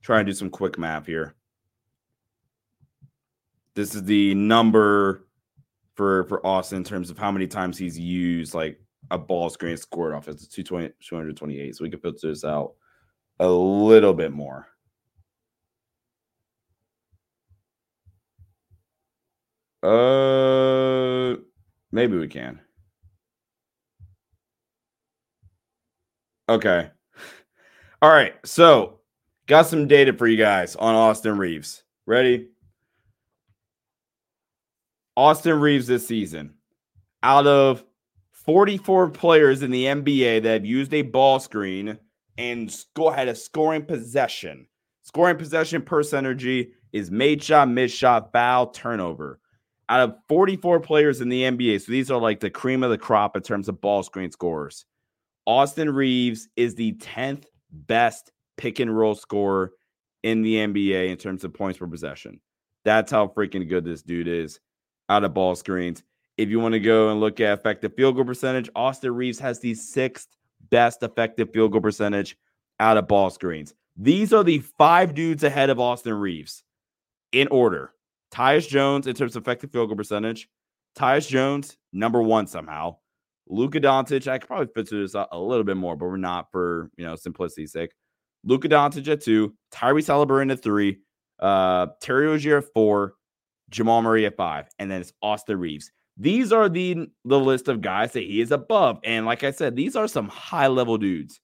Try 0.02 0.18
and 0.18 0.26
do 0.26 0.34
some 0.34 0.50
quick 0.50 0.78
math 0.78 1.06
here. 1.06 1.34
This 3.74 3.94
is 3.94 4.04
the 4.04 4.34
number 4.34 5.26
for 5.94 6.24
for 6.24 6.46
Austin 6.46 6.78
in 6.78 6.84
terms 6.84 7.08
of 7.08 7.16
how 7.16 7.32
many 7.32 7.46
times 7.46 7.78
he's 7.78 7.98
used 7.98 8.52
like 8.52 8.78
a 9.10 9.16
ball 9.16 9.48
screen 9.48 9.78
scored 9.78 10.12
off. 10.12 10.28
It's 10.28 10.46
228. 10.46 11.74
So 11.74 11.84
we 11.84 11.90
can 11.90 12.00
filter 12.00 12.28
this 12.28 12.44
out 12.44 12.74
a 13.38 13.48
little 13.48 14.12
bit 14.12 14.32
more. 14.32 14.68
Uh, 19.82 21.36
maybe 21.90 22.18
we 22.18 22.28
can. 22.28 22.60
Okay. 26.48 26.90
All 28.02 28.10
right. 28.10 28.34
So, 28.44 29.00
got 29.46 29.66
some 29.66 29.86
data 29.86 30.12
for 30.12 30.26
you 30.26 30.36
guys 30.36 30.76
on 30.76 30.94
Austin 30.94 31.38
Reaves. 31.38 31.82
Ready? 32.06 32.48
Austin 35.16 35.60
Reaves 35.60 35.86
this 35.86 36.06
season, 36.06 36.54
out 37.22 37.46
of 37.46 37.84
44 38.32 39.10
players 39.10 39.62
in 39.62 39.70
the 39.70 39.84
NBA 39.84 40.42
that 40.42 40.52
have 40.52 40.66
used 40.66 40.94
a 40.94 41.02
ball 41.02 41.38
screen 41.40 41.98
and 42.38 42.70
score 42.70 43.14
had 43.14 43.28
a 43.28 43.34
scoring 43.34 43.84
possession. 43.84 44.66
Scoring 45.02 45.36
possession 45.36 45.82
per 45.82 45.98
percentage 45.98 46.68
is 46.92 47.10
made 47.10 47.42
shot, 47.42 47.68
missed 47.68 47.96
shot, 47.96 48.32
foul, 48.32 48.68
turnover 48.68 49.40
out 49.90 50.08
of 50.08 50.14
44 50.28 50.78
players 50.80 51.20
in 51.20 51.28
the 51.28 51.42
NBA, 51.42 51.80
so 51.80 51.90
these 51.90 52.12
are 52.12 52.20
like 52.20 52.38
the 52.38 52.48
cream 52.48 52.84
of 52.84 52.90
the 52.90 52.96
crop 52.96 53.36
in 53.36 53.42
terms 53.42 53.68
of 53.68 53.80
ball 53.80 54.04
screen 54.04 54.30
scorers. 54.30 54.86
Austin 55.46 55.90
Reaves 55.92 56.48
is 56.56 56.76
the 56.76 56.92
10th 56.92 57.44
best 57.72 58.30
pick 58.56 58.78
and 58.78 58.96
roll 58.96 59.16
scorer 59.16 59.72
in 60.22 60.42
the 60.42 60.54
NBA 60.54 61.10
in 61.10 61.16
terms 61.16 61.42
of 61.42 61.52
points 61.52 61.78
per 61.80 61.88
possession. 61.88 62.40
That's 62.84 63.10
how 63.10 63.26
freaking 63.26 63.68
good 63.68 63.84
this 63.84 64.02
dude 64.02 64.28
is 64.28 64.60
out 65.08 65.24
of 65.24 65.34
ball 65.34 65.56
screens. 65.56 66.04
If 66.38 66.50
you 66.50 66.60
want 66.60 66.74
to 66.74 66.80
go 66.80 67.10
and 67.10 67.18
look 67.18 67.40
at 67.40 67.58
effective 67.58 67.94
field 67.96 68.14
goal 68.14 68.24
percentage, 68.24 68.70
Austin 68.76 69.12
Reaves 69.12 69.40
has 69.40 69.58
the 69.58 69.74
sixth 69.74 70.28
best 70.70 71.02
effective 71.02 71.52
field 71.52 71.72
goal 71.72 71.80
percentage 71.80 72.36
out 72.78 72.96
of 72.96 73.08
ball 73.08 73.28
screens. 73.28 73.74
These 73.96 74.32
are 74.32 74.44
the 74.44 74.60
five 74.60 75.14
dudes 75.14 75.42
ahead 75.42 75.68
of 75.68 75.80
Austin 75.80 76.14
Reaves 76.14 76.62
in 77.32 77.48
order. 77.48 77.92
Tyus 78.32 78.68
Jones 78.68 79.06
in 79.06 79.14
terms 79.14 79.36
of 79.36 79.42
effective 79.42 79.72
field 79.72 79.88
goal 79.88 79.96
percentage. 79.96 80.48
Tyus 80.96 81.28
Jones, 81.28 81.76
number 81.92 82.22
one 82.22 82.46
somehow. 82.46 82.96
Luka 83.48 83.80
Doncic, 83.80 84.28
I 84.28 84.38
could 84.38 84.46
probably 84.46 84.68
fit 84.72 84.90
this 84.90 85.14
out 85.16 85.28
a 85.32 85.38
little 85.38 85.64
bit 85.64 85.76
more, 85.76 85.96
but 85.96 86.06
we're 86.06 86.16
not 86.16 86.50
for 86.52 86.90
you 86.96 87.04
know 87.04 87.16
simplicity's 87.16 87.72
sake. 87.72 87.92
Luka 88.44 88.68
Doncic 88.68 89.06
at 89.08 89.20
two, 89.20 89.54
Tyrese 89.72 90.06
Halliburton 90.06 90.50
at 90.50 90.62
three, 90.62 90.98
uh, 91.40 91.88
Terry 92.00 92.26
Rozier 92.26 92.58
at 92.58 92.72
four, 92.72 93.14
Jamal 93.70 94.02
Murray 94.02 94.26
at 94.26 94.36
five, 94.36 94.68
and 94.78 94.90
then 94.90 95.00
it's 95.00 95.12
Austin 95.20 95.58
Reaves. 95.58 95.90
These 96.16 96.52
are 96.52 96.68
the 96.68 97.08
the 97.24 97.40
list 97.40 97.68
of 97.68 97.80
guys 97.80 98.12
that 98.12 98.22
he 98.22 98.40
is 98.40 98.52
above, 98.52 99.00
and 99.04 99.26
like 99.26 99.42
I 99.42 99.50
said, 99.50 99.74
these 99.74 99.96
are 99.96 100.06
some 100.06 100.28
high 100.28 100.68
level 100.68 100.98
dudes. 100.98 101.40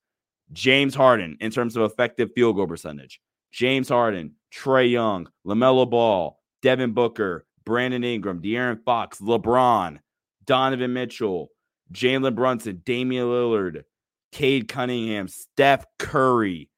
James 0.53 0.95
Harden 0.95 1.37
in 1.41 1.51
terms 1.51 1.77
of 1.77 1.83
effective 1.83 2.31
field 2.35 2.57
goal 2.57 2.69
percentage. 2.69 3.21
James 3.53 3.89
Harden, 3.89 4.35
Trae 4.55 4.91
Young, 4.91 5.29
LaMelo 5.47 5.89
Ball, 5.89 6.39
Devin 6.67 6.91
Booker, 6.91 7.47
Brandon 7.65 8.03
Ingram, 8.03 8.43
De'Aaron 8.43 8.83
Fox, 8.85 9.21
LeBron, 9.21 10.01
Donovan 10.47 10.93
Mitchell, 10.93 11.53
Jalen 11.93 12.35
Brunson, 12.35 12.83
Damian 12.85 13.27
Lillard, 13.27 13.85
Cade 14.33 14.67
Cunningham, 14.67 15.29
Steph 15.29 15.87
Curry, 16.01 16.69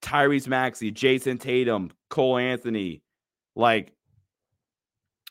Tyrese 0.00 0.48
Maxey, 0.48 0.90
Jayson 0.90 1.38
Tatum, 1.38 1.90
Cole 2.08 2.38
Anthony. 2.38 3.02
Like, 3.54 3.92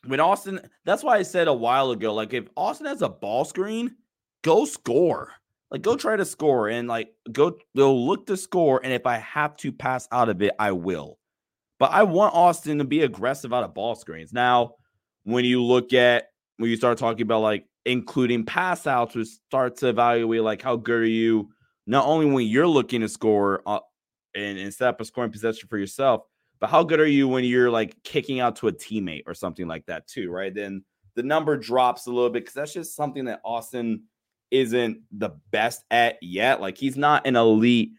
when 0.05 0.19
Austin, 0.19 0.59
that's 0.85 1.03
why 1.03 1.17
I 1.17 1.23
said 1.23 1.47
a 1.47 1.53
while 1.53 1.89
ago, 1.89 2.13
like 2.13 2.35
if 2.35 2.49
Austin 2.55 2.85
has 2.85 3.01
a 3.01 3.09
ball 3.09 3.45
screen, 3.45 3.95
go 4.43 4.65
score. 4.65 5.31
Like 5.71 5.81
go 5.81 5.95
try 5.95 6.15
to 6.15 6.25
score 6.25 6.67
and 6.69 6.87
like 6.87 7.15
go 7.31 7.57
they'll 7.73 8.05
look 8.05 8.27
to 8.27 8.37
score. 8.37 8.79
And 8.83 8.93
if 8.93 9.07
I 9.07 9.17
have 9.17 9.55
to 9.57 9.71
pass 9.71 10.07
out 10.11 10.29
of 10.29 10.39
it, 10.43 10.53
I 10.59 10.71
will. 10.73 11.18
But 11.79 11.91
I 11.91 12.03
want 12.03 12.35
Austin 12.35 12.77
to 12.79 12.83
be 12.83 13.01
aggressive 13.01 13.53
out 13.53 13.63
of 13.63 13.73
ball 13.73 13.95
screens. 13.95 14.33
Now, 14.33 14.75
when 15.23 15.45
you 15.45 15.63
look 15.63 15.93
at 15.93 16.25
when 16.57 16.69
you 16.69 16.75
start 16.75 16.97
talking 16.97 17.21
about 17.21 17.41
like 17.41 17.65
including 17.85 18.45
pass 18.45 18.85
outs, 18.85 19.15
we 19.15 19.25
start 19.25 19.77
to 19.77 19.87
evaluate 19.87 20.43
like 20.43 20.61
how 20.61 20.75
good 20.75 21.01
are 21.01 21.05
you 21.05 21.49
not 21.87 22.05
only 22.05 22.25
when 22.27 22.45
you're 22.45 22.67
looking 22.67 23.01
to 23.01 23.09
score 23.09 23.63
uh, 23.65 23.79
and, 24.35 24.59
and 24.59 24.73
set 24.73 24.89
up 24.89 25.01
a 25.01 25.05
scoring 25.05 25.31
possession 25.31 25.67
for 25.69 25.77
yourself, 25.77 26.21
but 26.59 26.69
how 26.69 26.83
good 26.83 26.99
are 26.99 27.07
you 27.07 27.27
when 27.27 27.43
you're 27.43 27.71
like 27.71 27.95
kicking 28.03 28.41
out 28.41 28.57
to 28.57 28.67
a 28.67 28.71
teammate 28.71 29.23
or 29.25 29.33
something 29.33 29.67
like 29.67 29.85
that 29.85 30.05
too, 30.07 30.29
right? 30.29 30.53
Then 30.53 30.83
the 31.15 31.23
number 31.23 31.57
drops 31.57 32.05
a 32.05 32.11
little 32.11 32.29
bit 32.29 32.43
because 32.43 32.53
that's 32.53 32.73
just 32.73 32.95
something 32.95 33.25
that 33.25 33.41
Austin 33.43 34.03
isn't 34.51 34.99
the 35.11 35.31
best 35.51 35.83
at 35.89 36.17
yet. 36.21 36.61
Like 36.61 36.77
he's 36.77 36.97
not 36.97 37.25
an 37.25 37.35
elite 37.35 37.91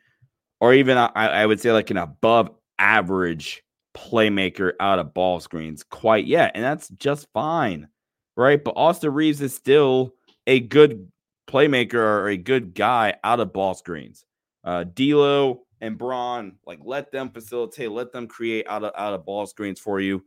or 0.61 0.75
even 0.75 0.99
I, 0.99 1.09
I 1.15 1.47
would 1.47 1.61
say 1.61 1.73
like 1.73 1.91
an 1.91 1.97
above 1.97 2.51
average 2.79 3.63
playmaker 3.95 4.73
out 4.81 4.99
of 4.99 5.15
ball 5.15 5.41
screens 5.41 5.83
quite 5.83 6.27
yet. 6.27 6.53
And 6.55 6.65
that's 6.65 6.89
just 6.91 7.29
fine, 7.33 7.89
right? 8.37 8.63
But 8.63 8.75
Austin 8.77 9.13
Reaves 9.13 9.41
is 9.41 9.55
still 9.55 10.15
a 10.47 10.61
good 10.61 11.11
playmaker 11.49 11.95
or 11.95 12.29
a 12.29 12.37
good 12.37 12.75
guy 12.75 13.15
out 13.25 13.41
of 13.41 13.53
ball 13.53 13.75
screens. 13.75 14.25
Uh, 14.63 14.85
D'Lo 14.85 15.63
and 15.81 15.99
Bron, 15.99 16.57
like 16.67 16.79
let 16.83 17.11
them 17.11 17.31
facilitate, 17.31 17.91
let 17.91 18.13
them 18.13 18.29
create 18.29 18.67
out 18.69 18.85
of 18.85 18.93
out 18.97 19.15
of 19.15 19.25
ball 19.25 19.47
screens 19.47 19.81
for 19.81 20.01
you. 20.01 20.25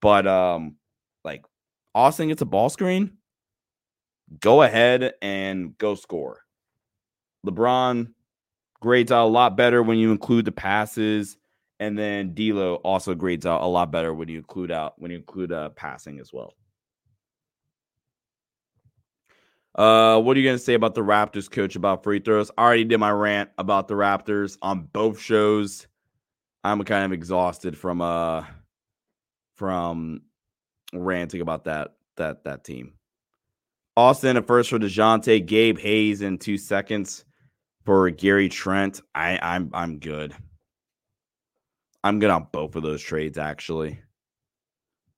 But 0.00 0.26
um, 0.26 0.76
like 1.24 1.44
Austin 1.94 2.28
gets 2.28 2.42
a 2.42 2.46
ball 2.46 2.70
screen, 2.70 3.18
go 4.40 4.62
ahead 4.62 5.14
and 5.22 5.76
go 5.78 5.94
score. 5.94 6.40
LeBron 7.46 8.12
grades 8.80 9.12
out 9.12 9.26
a 9.26 9.28
lot 9.28 9.56
better 9.56 9.82
when 9.82 9.98
you 9.98 10.10
include 10.10 10.44
the 10.44 10.52
passes, 10.52 11.36
and 11.84 11.98
then 11.98 12.34
D'Lo 12.34 12.76
also 12.76 13.14
grades 13.14 13.44
out 13.44 13.60
a 13.60 13.66
lot 13.66 13.90
better 13.90 14.14
when 14.14 14.28
you 14.28 14.38
include 14.38 14.70
out 14.70 14.94
when 14.98 15.10
you 15.10 15.18
include 15.18 15.52
uh, 15.52 15.68
passing 15.70 16.18
as 16.18 16.32
well. 16.32 16.54
Uh, 19.74 20.18
what 20.20 20.34
are 20.36 20.40
you 20.40 20.48
gonna 20.48 20.58
say 20.58 20.74
about 20.74 20.94
the 20.94 21.02
Raptors 21.02 21.50
coach 21.50 21.76
about 21.76 22.02
free 22.02 22.20
throws? 22.20 22.50
I 22.56 22.62
already 22.62 22.84
did 22.84 22.98
my 22.98 23.10
rant 23.10 23.50
about 23.58 23.86
the 23.86 23.94
Raptors 23.94 24.56
on 24.62 24.88
both 24.92 25.20
shows. 25.20 25.86
I'm 26.62 26.82
kind 26.84 27.04
of 27.04 27.12
exhausted 27.12 27.76
from 27.76 28.00
uh 28.00 28.44
from 29.56 30.22
ranting 30.94 31.42
about 31.42 31.64
that 31.64 31.96
that 32.16 32.44
that 32.44 32.64
team. 32.64 32.94
Austin, 33.96 34.38
a 34.38 34.42
first 34.42 34.70
for 34.70 34.78
Dejounte, 34.78 35.44
Gabe 35.44 35.78
Hayes 35.78 36.22
in 36.22 36.38
two 36.38 36.56
seconds 36.56 37.24
for 37.84 38.08
Gary 38.10 38.48
Trent. 38.48 39.02
I, 39.14 39.38
I'm 39.42 39.70
I'm 39.74 39.98
good. 39.98 40.34
I'm 42.04 42.18
good 42.18 42.30
on 42.30 42.46
both 42.52 42.76
of 42.76 42.82
those 42.82 43.02
trades, 43.02 43.38
actually. 43.38 43.98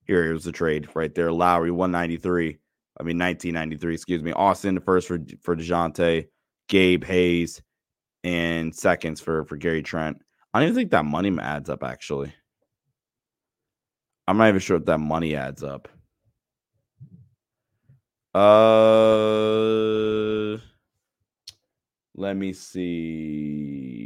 Here, 0.05 0.23
here's 0.23 0.45
the 0.45 0.53
trade 0.53 0.89
right 0.95 1.13
there. 1.13 1.33
Lowry, 1.33 1.73
193. 1.73 2.59
I 2.99 3.03
mean, 3.03 3.19
1993, 3.19 3.93
excuse 3.95 4.23
me. 4.23 4.33
Austin, 4.33 4.77
the 4.77 4.81
first 4.81 5.09
for 5.09 5.19
for 5.43 5.57
Dejounte, 5.57 6.29
Gabe 6.69 7.05
Hayes, 7.05 7.61
and 8.23 8.73
seconds 8.75 9.21
for 9.21 9.45
for 9.45 9.57
Gary 9.57 9.83
Trent. 9.83 10.19
I 10.55 10.61
don't 10.61 10.69
even 10.69 10.77
think 10.77 10.93
that 10.93 11.05
money 11.05 11.37
adds 11.41 11.69
up. 11.69 11.83
Actually, 11.83 12.33
I'm 14.29 14.39
not 14.39 14.49
even 14.49 14.61
sure 14.61 14.77
if 14.77 14.85
that 14.85 14.99
money 14.99 15.35
adds 15.35 15.65
up. 15.65 15.89
Uh, 18.33 18.41
let 22.15 22.37
me 22.37 22.53
see. 22.53 24.06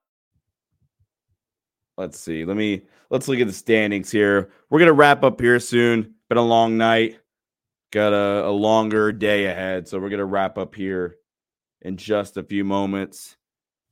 let's 2.01 2.19
see. 2.19 2.43
Let 2.45 2.57
me 2.57 2.81
let's 3.11 3.27
look 3.27 3.39
at 3.39 3.47
the 3.47 3.53
standings 3.53 4.11
here. 4.11 4.51
We're 4.69 4.79
gonna 4.79 4.91
wrap 4.91 5.23
up 5.23 5.39
here 5.39 5.59
soon. 5.59 6.15
Been 6.27 6.37
a 6.37 6.41
long 6.41 6.77
night. 6.77 7.19
Got 7.91 8.13
a, 8.13 8.47
a 8.47 8.51
longer 8.51 9.11
day 9.11 9.45
ahead, 9.45 9.87
so 9.87 9.99
we're 9.99 10.09
gonna 10.09 10.25
wrap 10.25 10.57
up 10.57 10.73
here 10.73 11.17
in 11.81 11.97
just 11.97 12.37
a 12.37 12.43
few 12.43 12.63
moments. 12.65 13.37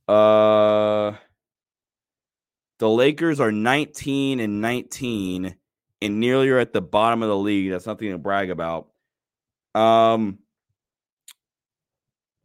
Uh 0.08 1.12
the 2.80 2.88
Lakers 2.88 3.40
are 3.40 3.52
19 3.52 4.40
and 4.40 4.60
19 4.62 5.54
and 6.02 6.20
nearly 6.20 6.48
are 6.48 6.58
at 6.58 6.72
the 6.72 6.80
bottom 6.80 7.22
of 7.22 7.28
the 7.28 7.36
league. 7.36 7.70
That's 7.70 7.86
nothing 7.86 8.10
to 8.10 8.18
brag 8.18 8.50
about. 8.50 8.88
Um 9.74 10.40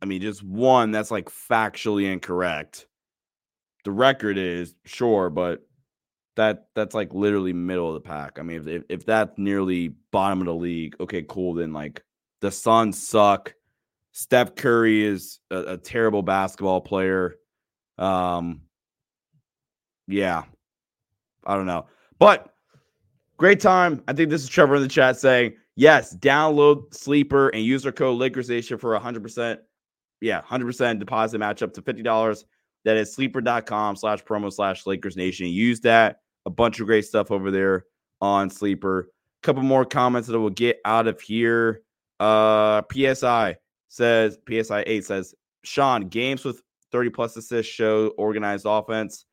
I 0.01 0.05
mean, 0.05 0.21
just 0.21 0.43
one 0.43 0.91
that's 0.91 1.09
like 1.09 1.29
factually 1.29 2.11
incorrect 2.11 2.85
the 3.85 3.91
record 3.91 4.37
is 4.37 4.75
sure, 4.83 5.29
but 5.29 5.65
that 6.35 6.67
that's 6.75 6.93
like 6.93 7.13
literally 7.13 7.53
middle 7.53 7.87
of 7.87 7.93
the 7.93 8.07
pack. 8.07 8.39
I 8.39 8.41
mean, 8.41 8.67
if, 8.67 8.83
if, 8.89 9.05
that's 9.05 9.37
nearly 9.37 9.89
bottom 10.11 10.41
of 10.41 10.47
the 10.47 10.55
league, 10.55 10.95
okay, 10.99 11.23
cool. 11.23 11.53
Then 11.53 11.71
like 11.71 12.03
the 12.41 12.51
Suns 12.51 13.07
suck. 13.07 13.53
Steph 14.11 14.55
Curry 14.55 15.03
is 15.03 15.39
a, 15.51 15.57
a 15.57 15.77
terrible 15.77 16.21
basketball 16.21 16.81
player. 16.81 17.35
Um, 17.97 18.61
yeah, 20.07 20.43
I 21.45 21.55
don't 21.55 21.65
know, 21.67 21.85
but 22.17 22.53
great 23.37 23.59
time. 23.59 24.03
I 24.07 24.13
think 24.13 24.29
this 24.29 24.43
is 24.43 24.49
Trevor 24.49 24.75
in 24.75 24.81
the 24.81 24.87
chat 24.87 25.17
saying 25.17 25.53
yes. 25.75 26.15
Download 26.15 26.93
Sleeper 26.93 27.49
and 27.49 27.63
use 27.63 27.85
our 27.85 27.91
code 27.91 28.17
Lakers 28.17 28.49
Nation 28.49 28.77
for 28.77 28.97
hundred 28.97 29.21
percent. 29.23 29.59
Yeah, 30.21 30.41
hundred 30.41 30.65
percent 30.65 30.99
deposit 30.99 31.37
match 31.37 31.61
up 31.61 31.73
to 31.73 31.81
fifty 31.81 32.01
dollars. 32.01 32.45
That 32.85 32.97
is 32.97 33.13
sleeper.com 33.13 33.95
slash 33.95 34.23
promo 34.23 34.53
slash 34.53 34.85
Lakers 34.85 35.17
Nation. 35.17 35.47
Use 35.47 35.81
that. 35.81 36.21
A 36.45 36.49
bunch 36.49 36.79
of 36.79 36.85
great 36.85 37.05
stuff 37.05 37.31
over 37.31 37.51
there 37.51 37.85
on 38.21 38.49
Sleeper. 38.49 39.09
A 39.43 39.45
couple 39.45 39.63
more 39.63 39.83
comments 39.83 40.27
that 40.29 40.39
we'll 40.39 40.51
get 40.51 40.79
out 40.85 41.07
of 41.07 41.19
here. 41.19 41.81
Uh, 42.19 42.83
PSI 42.93 43.57
says, 43.87 44.37
PSI 44.47 44.83
8 44.85 45.03
says, 45.03 45.35
Sean, 45.63 46.07
games 46.07 46.45
with 46.45 46.61
30 46.91 47.09
plus 47.09 47.35
assists 47.35 47.71
show 47.71 48.09
organized 48.17 48.65
offense. 48.67 49.25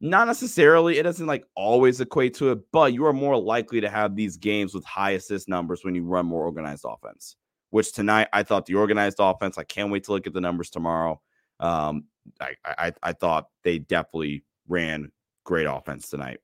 Not 0.00 0.26
necessarily. 0.26 0.98
It 0.98 1.04
doesn't 1.04 1.26
like 1.26 1.44
always 1.54 2.00
equate 2.00 2.34
to 2.34 2.50
it, 2.50 2.58
but 2.72 2.92
you 2.92 3.06
are 3.06 3.12
more 3.12 3.38
likely 3.38 3.80
to 3.80 3.88
have 3.88 4.14
these 4.14 4.36
games 4.36 4.74
with 4.74 4.84
high 4.84 5.12
assist 5.12 5.48
numbers 5.48 5.84
when 5.84 5.94
you 5.94 6.04
run 6.04 6.26
more 6.26 6.44
organized 6.44 6.84
offense. 6.86 7.36
Which 7.70 7.92
tonight 7.92 8.28
I 8.32 8.42
thought 8.42 8.66
the 8.66 8.74
organized 8.74 9.16
offense. 9.20 9.58
I 9.58 9.64
can't 9.64 9.90
wait 9.90 10.04
to 10.04 10.12
look 10.12 10.26
at 10.26 10.34
the 10.34 10.40
numbers 10.40 10.70
tomorrow. 10.70 11.20
Um, 11.60 12.04
I 12.40 12.54
I, 12.64 12.92
I 13.02 13.12
thought 13.12 13.48
they 13.64 13.78
definitely 13.78 14.44
ran 14.68 15.10
great 15.44 15.66
offense 15.66 16.10
tonight 16.10 16.38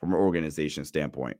from 0.00 0.12
an 0.12 0.18
organization 0.18 0.84
standpoint. 0.84 1.36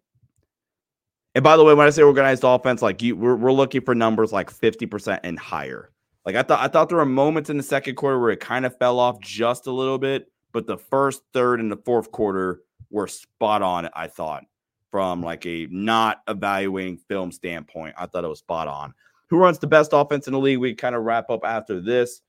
And 1.35 1.43
by 1.43 1.57
the 1.57 1.65
way, 1.65 1.75
when 1.75 1.87
I 1.87 1.91
say 1.91 2.03
organized 2.03 2.45
offense, 2.45 2.81
like 2.81 3.03
you, 3.03 3.15
we're, 3.15 3.37
we're 3.37 3.53
looking 3.53 3.83
for 3.83 3.95
numbers 3.95 4.33
like 4.33 4.51
50% 4.51 5.21
and 5.23 5.39
higher. 5.39 5.91
Like 6.25 6.35
I 6.35 6.43
thought, 6.43 6.61
I 6.61 6.69
thought 6.69 6.89
there 6.89 6.99
were 6.99 7.05
moments 7.05 7.51
in 7.51 7.59
the 7.59 7.63
second 7.63 7.95
quarter 7.95 8.19
where 8.19 8.31
it 8.31 8.41
kind 8.41 8.65
of 8.65 8.77
fell 8.79 8.99
off 8.99 9.21
just 9.21 9.67
a 9.67 9.71
little 9.71 9.99
bit, 9.99 10.33
but 10.53 10.67
the 10.67 10.79
first, 10.79 11.23
third, 11.35 11.61
and 11.61 11.71
the 11.71 11.77
fourth 11.77 12.11
quarter 12.11 12.63
were 12.91 13.07
spot 13.07 13.61
on. 13.61 13.89
I 13.95 14.07
thought 14.07 14.45
from 14.91 15.23
like 15.23 15.45
a 15.45 15.69
not 15.71 16.23
evaluating 16.27 16.97
film 16.97 17.31
standpoint, 17.31 17.95
I 17.99 18.07
thought 18.07 18.25
it 18.25 18.29
was 18.29 18.39
spot 18.39 18.67
on. 18.67 18.95
Who 19.29 19.37
runs 19.37 19.59
the 19.59 19.67
best 19.67 19.91
offense 19.93 20.27
in 20.27 20.33
the 20.33 20.39
league? 20.39 20.59
We 20.59 20.75
kind 20.75 20.95
of 20.95 21.03
wrap 21.03 21.29
up 21.29 21.45
after 21.45 21.81
this. 21.81 22.23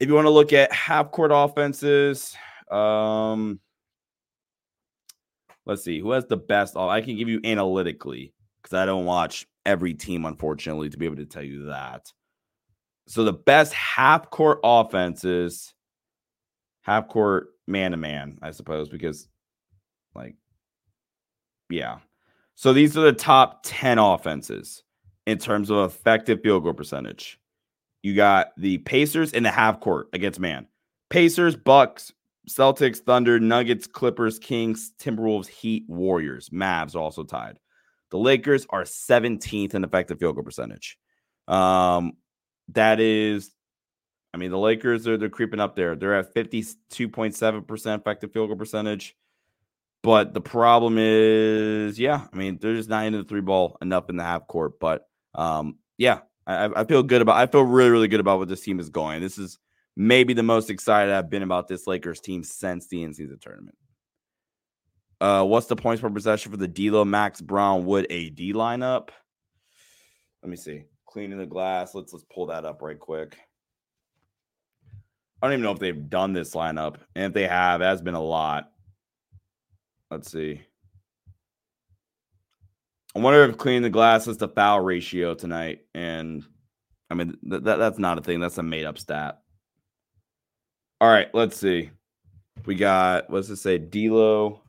If 0.00 0.08
you 0.08 0.14
want 0.14 0.26
to 0.26 0.30
look 0.30 0.52
at 0.54 0.72
half 0.72 1.10
court 1.10 1.30
offenses, 1.32 2.34
um, 2.70 3.60
let's 5.66 5.84
see 5.84 6.00
who 6.00 6.12
has 6.12 6.26
the 6.26 6.38
best. 6.38 6.76
I 6.76 7.02
can 7.02 7.16
give 7.16 7.28
you 7.28 7.40
analytically 7.44 8.32
because 8.62 8.74
I 8.74 8.86
don't 8.86 9.04
watch 9.04 9.46
every 9.66 9.92
team, 9.92 10.24
unfortunately, 10.24 10.88
to 10.88 10.96
be 10.96 11.04
able 11.04 11.16
to 11.16 11.26
tell 11.26 11.42
you 11.42 11.66
that. 11.66 12.10
So 13.08 13.24
the 13.24 13.32
best 13.32 13.72
half 13.74 14.30
court 14.30 14.60
offenses, 14.62 15.74
half 16.82 17.08
court 17.08 17.48
man 17.66 17.90
to 17.90 17.96
man, 17.96 18.38
I 18.40 18.52
suppose, 18.52 18.88
because 18.88 19.28
like, 20.14 20.36
yeah. 21.68 21.98
So 22.54 22.72
these 22.72 22.96
are 22.96 23.02
the 23.02 23.12
top 23.12 23.62
10 23.64 23.98
offenses 23.98 24.82
in 25.26 25.38
terms 25.38 25.70
of 25.70 25.90
effective 25.90 26.40
field 26.42 26.62
goal 26.62 26.74
percentage. 26.74 27.39
You 28.02 28.14
got 28.14 28.48
the 28.56 28.78
Pacers 28.78 29.32
in 29.32 29.42
the 29.42 29.50
half 29.50 29.80
court 29.80 30.08
against 30.12 30.40
man. 30.40 30.66
Pacers, 31.10 31.56
Bucks, 31.56 32.12
Celtics, 32.48 32.98
Thunder, 32.98 33.38
Nuggets, 33.38 33.86
Clippers, 33.86 34.38
Kings, 34.38 34.92
Timberwolves, 34.98 35.48
Heat, 35.48 35.84
Warriors, 35.88 36.48
Mavs 36.50 36.94
are 36.94 37.00
also 37.00 37.24
tied. 37.24 37.58
The 38.10 38.18
Lakers 38.18 38.66
are 38.70 38.82
17th 38.82 39.74
in 39.74 39.84
effective 39.84 40.18
field 40.18 40.34
goal 40.34 40.44
percentage. 40.44 40.98
Um, 41.46 42.14
that 42.68 43.00
is, 43.00 43.52
I 44.34 44.38
mean, 44.38 44.50
the 44.50 44.58
Lakers 44.58 45.06
are 45.06 45.16
they're 45.16 45.28
creeping 45.28 45.60
up 45.60 45.76
there. 45.76 45.94
They're 45.94 46.18
at 46.18 46.34
52.7% 46.34 47.98
effective 47.98 48.32
field 48.32 48.48
goal 48.48 48.56
percentage. 48.56 49.16
But 50.02 50.32
the 50.32 50.40
problem 50.40 50.96
is, 50.98 51.98
yeah, 51.98 52.26
I 52.32 52.36
mean, 52.36 52.58
they're 52.60 52.74
just 52.74 52.88
not 52.88 53.04
into 53.04 53.18
the 53.18 53.28
three 53.28 53.42
ball 53.42 53.76
enough 53.82 54.08
in 54.08 54.16
the 54.16 54.24
half 54.24 54.46
court. 54.46 54.80
But 54.80 55.06
um, 55.34 55.78
yeah, 55.98 56.20
I, 56.50 56.80
I 56.80 56.84
feel 56.84 57.02
good 57.02 57.22
about 57.22 57.36
I 57.36 57.46
feel 57.46 57.62
really, 57.62 57.90
really 57.90 58.08
good 58.08 58.20
about 58.20 58.38
what 58.38 58.48
this 58.48 58.62
team 58.62 58.80
is 58.80 58.88
going. 58.88 59.20
This 59.20 59.38
is 59.38 59.58
maybe 59.96 60.32
the 60.32 60.42
most 60.42 60.70
excited 60.70 61.12
I've 61.12 61.30
been 61.30 61.42
about 61.42 61.68
this 61.68 61.86
Lakers 61.86 62.20
team 62.20 62.42
since 62.44 62.86
the 62.88 63.12
season 63.12 63.38
tournament. 63.40 63.76
Uh, 65.20 65.44
what's 65.44 65.66
the 65.66 65.76
points 65.76 66.00
per 66.00 66.08
possession 66.08 66.50
for 66.50 66.56
the 66.56 66.68
D'Lo, 66.68 67.04
Max, 67.04 67.40
Bron, 67.40 67.84
Wood, 67.84 68.06
AD 68.10 68.38
lineup? 68.38 69.10
Let 70.42 70.50
me 70.50 70.56
see. 70.56 70.84
Cleaning 71.06 71.38
the 71.38 71.46
glass. 71.46 71.94
Let's 71.94 72.12
let's 72.12 72.24
pull 72.32 72.46
that 72.46 72.64
up 72.64 72.82
right 72.82 72.98
quick. 72.98 73.36
I 75.42 75.46
don't 75.46 75.54
even 75.54 75.62
know 75.62 75.72
if 75.72 75.78
they've 75.78 76.10
done 76.10 76.32
this 76.32 76.54
lineup, 76.54 76.96
and 77.14 77.26
if 77.26 77.32
they 77.32 77.46
have, 77.46 77.80
it 77.80 77.84
has 77.84 78.02
been 78.02 78.14
a 78.14 78.22
lot. 78.22 78.70
Let's 80.10 80.30
see. 80.30 80.62
I 83.14 83.18
wonder 83.18 83.42
if 83.44 83.58
cleaning 83.58 83.82
the 83.82 83.90
glass 83.90 84.28
is 84.28 84.36
the 84.36 84.48
foul 84.48 84.80
ratio 84.80 85.34
tonight, 85.34 85.80
and 85.94 86.44
I 87.10 87.14
mean 87.14 87.36
th- 87.48 87.62
that 87.64 87.76
that's 87.76 87.98
not 87.98 88.18
a 88.18 88.22
thing. 88.22 88.38
That's 88.38 88.58
a 88.58 88.62
made 88.62 88.84
up 88.84 88.98
stat. 88.98 89.40
All 91.00 91.10
right, 91.10 91.28
let's 91.34 91.56
see. 91.56 91.90
We 92.66 92.76
got 92.76 93.28
what's 93.28 93.48
it 93.48 93.56
say? 93.56 93.78
D'Lo, 93.78 94.62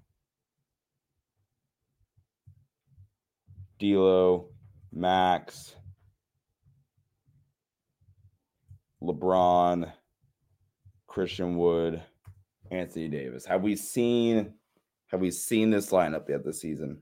D'Lo, 3.80 4.50
Max, 4.92 5.76
LeBron, 9.04 9.92
Christian 11.06 11.58
Wood, 11.58 12.02
Anthony 12.72 13.08
Davis. 13.08 13.46
Have 13.46 13.62
we 13.62 13.76
seen? 13.76 14.54
Have 15.08 15.20
we 15.20 15.30
seen 15.30 15.70
this 15.70 15.92
lineup 15.92 16.28
yet 16.28 16.44
this 16.44 16.62
season? 16.62 17.02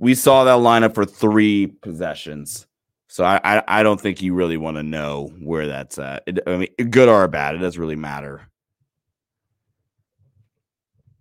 We 0.00 0.14
saw 0.14 0.44
that 0.44 0.58
lineup 0.58 0.94
for 0.94 1.04
three 1.04 1.66
possessions. 1.66 2.66
So 3.08 3.22
I, 3.22 3.38
I, 3.44 3.62
I 3.68 3.82
don't 3.82 4.00
think 4.00 4.22
you 4.22 4.32
really 4.34 4.56
want 4.56 4.78
to 4.78 4.82
know 4.82 5.30
where 5.40 5.66
that's 5.66 5.98
at. 5.98 6.22
It, 6.26 6.38
I 6.46 6.56
mean, 6.56 6.68
good 6.90 7.08
or 7.08 7.28
bad, 7.28 7.54
it 7.54 7.58
doesn't 7.58 7.80
really 7.80 7.96
matter. 7.96 8.48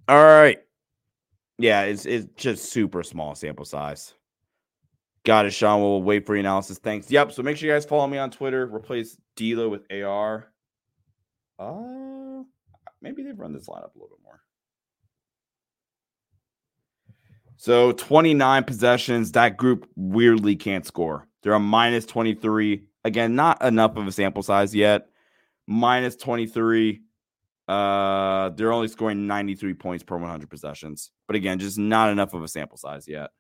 All 0.08 0.24
right. 0.24 0.60
Yeah, 1.58 1.82
it's 1.84 2.06
it's 2.06 2.28
just 2.36 2.72
super 2.72 3.04
small 3.04 3.36
sample 3.36 3.66
size. 3.66 4.14
Got 5.26 5.46
it, 5.46 5.52
Sean. 5.52 5.82
We'll 5.82 6.02
wait 6.02 6.26
for 6.26 6.36
your 6.36 6.40
analysis. 6.40 6.78
Thanks. 6.78 7.12
Yep. 7.12 7.34
So 7.34 7.44
make 7.44 7.58
sure 7.58 7.68
you 7.68 7.76
guys 7.76 7.86
follow 7.86 8.08
me 8.08 8.18
on 8.18 8.32
Twitter. 8.32 8.66
Replace 8.66 9.18
D'Lo 9.36 9.68
with 9.68 9.84
AR. 9.92 10.52
Uh, 11.60 12.44
maybe 13.02 13.24
they've 13.24 13.38
run 13.38 13.52
this 13.52 13.68
lineup 13.68 13.94
a 13.94 14.00
little 14.00 14.10
bit 14.10 14.24
more. 14.24 14.40
So 17.60 17.92
29 17.92 18.64
possessions. 18.64 19.34
That 19.34 19.58
group 19.58 19.86
weirdly 19.98 20.56
can't 20.56 20.86
score. 20.86 21.28
They're 21.44 21.52
a 21.52 21.60
minus 21.60 22.06
23. 22.06 22.86
Again, 23.04 23.36
not 23.36 23.62
enough 23.62 23.98
of 23.98 24.08
a 24.08 24.14
sample 24.14 24.44
size 24.44 24.74
yet. 24.74 25.08
Minus 25.68 26.16
23. 26.16 27.02
Uh, 27.68 28.50
they're 28.52 28.72
only 28.72 28.88
scoring 28.88 29.28
93 29.28 29.74
points 29.74 30.06
per 30.06 30.16
100 30.16 30.50
possessions. 30.50 31.12
But 31.28 31.36
again, 31.36 31.60
just 31.60 31.78
not 31.78 32.10
enough 32.10 32.34
of 32.34 32.44
a 32.44 32.48
sample 32.48 32.78
size 32.78 33.10
yet. 33.10 33.32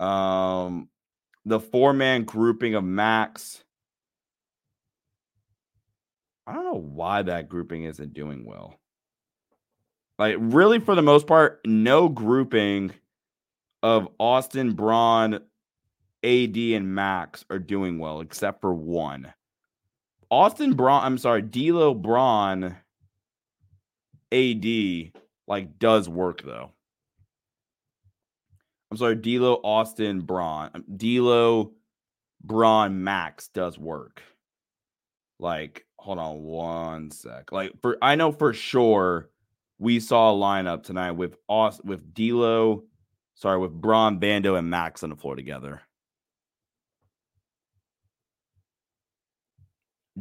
Um, 0.00 0.88
the 1.44 1.60
four 1.60 1.92
man 1.92 2.24
grouping 2.24 2.74
of 2.74 2.82
Max. 2.82 3.62
I 6.44 6.54
don't 6.54 6.64
know 6.64 6.80
why 6.80 7.22
that 7.22 7.48
grouping 7.48 7.84
isn't 7.84 8.14
doing 8.14 8.44
well. 8.44 8.79
Like, 10.20 10.36
really, 10.38 10.80
for 10.80 10.94
the 10.94 11.00
most 11.00 11.26
part, 11.26 11.62
no 11.64 12.10
grouping 12.10 12.92
of 13.82 14.06
Austin 14.18 14.74
Bron, 14.74 15.40
AD 16.22 16.56
and 16.56 16.94
Max 16.94 17.46
are 17.48 17.58
doing 17.58 17.98
well, 17.98 18.20
except 18.20 18.60
for 18.60 18.74
one. 18.74 19.32
Austin 20.30 20.74
Bron, 20.74 21.02
I'm 21.02 21.16
sorry, 21.16 21.40
D'Lo 21.40 21.94
Bron, 21.94 22.76
AD, 24.30 24.66
like 25.48 25.78
does 25.78 26.06
work 26.06 26.42
though. 26.42 26.70
I'm 28.90 28.98
sorry, 28.98 29.16
D'Lo 29.16 29.54
Austin 29.64 30.20
Bron, 30.20 30.70
um, 30.74 30.84
D'Lo 30.98 31.72
Bron 32.44 33.02
Max 33.02 33.48
does 33.48 33.78
work. 33.78 34.20
Like, 35.38 35.86
hold 35.98 36.18
on 36.18 36.42
one 36.42 37.10
sec. 37.10 37.52
Like 37.52 37.72
for 37.80 37.96
I 38.02 38.16
know 38.16 38.32
for 38.32 38.52
sure 38.52 39.30
we 39.80 39.98
saw 39.98 40.30
a 40.30 40.38
lineup 40.38 40.82
tonight 40.82 41.12
with 41.12 41.34
Aust- 41.48 41.84
with 41.84 42.14
D'Lo, 42.14 42.84
sorry, 43.34 43.58
with 43.58 43.72
Bron, 43.72 44.20
Vando, 44.20 44.56
and 44.56 44.68
Max 44.70 45.02
on 45.02 45.08
the 45.08 45.16
floor 45.16 45.34
together. 45.34 45.80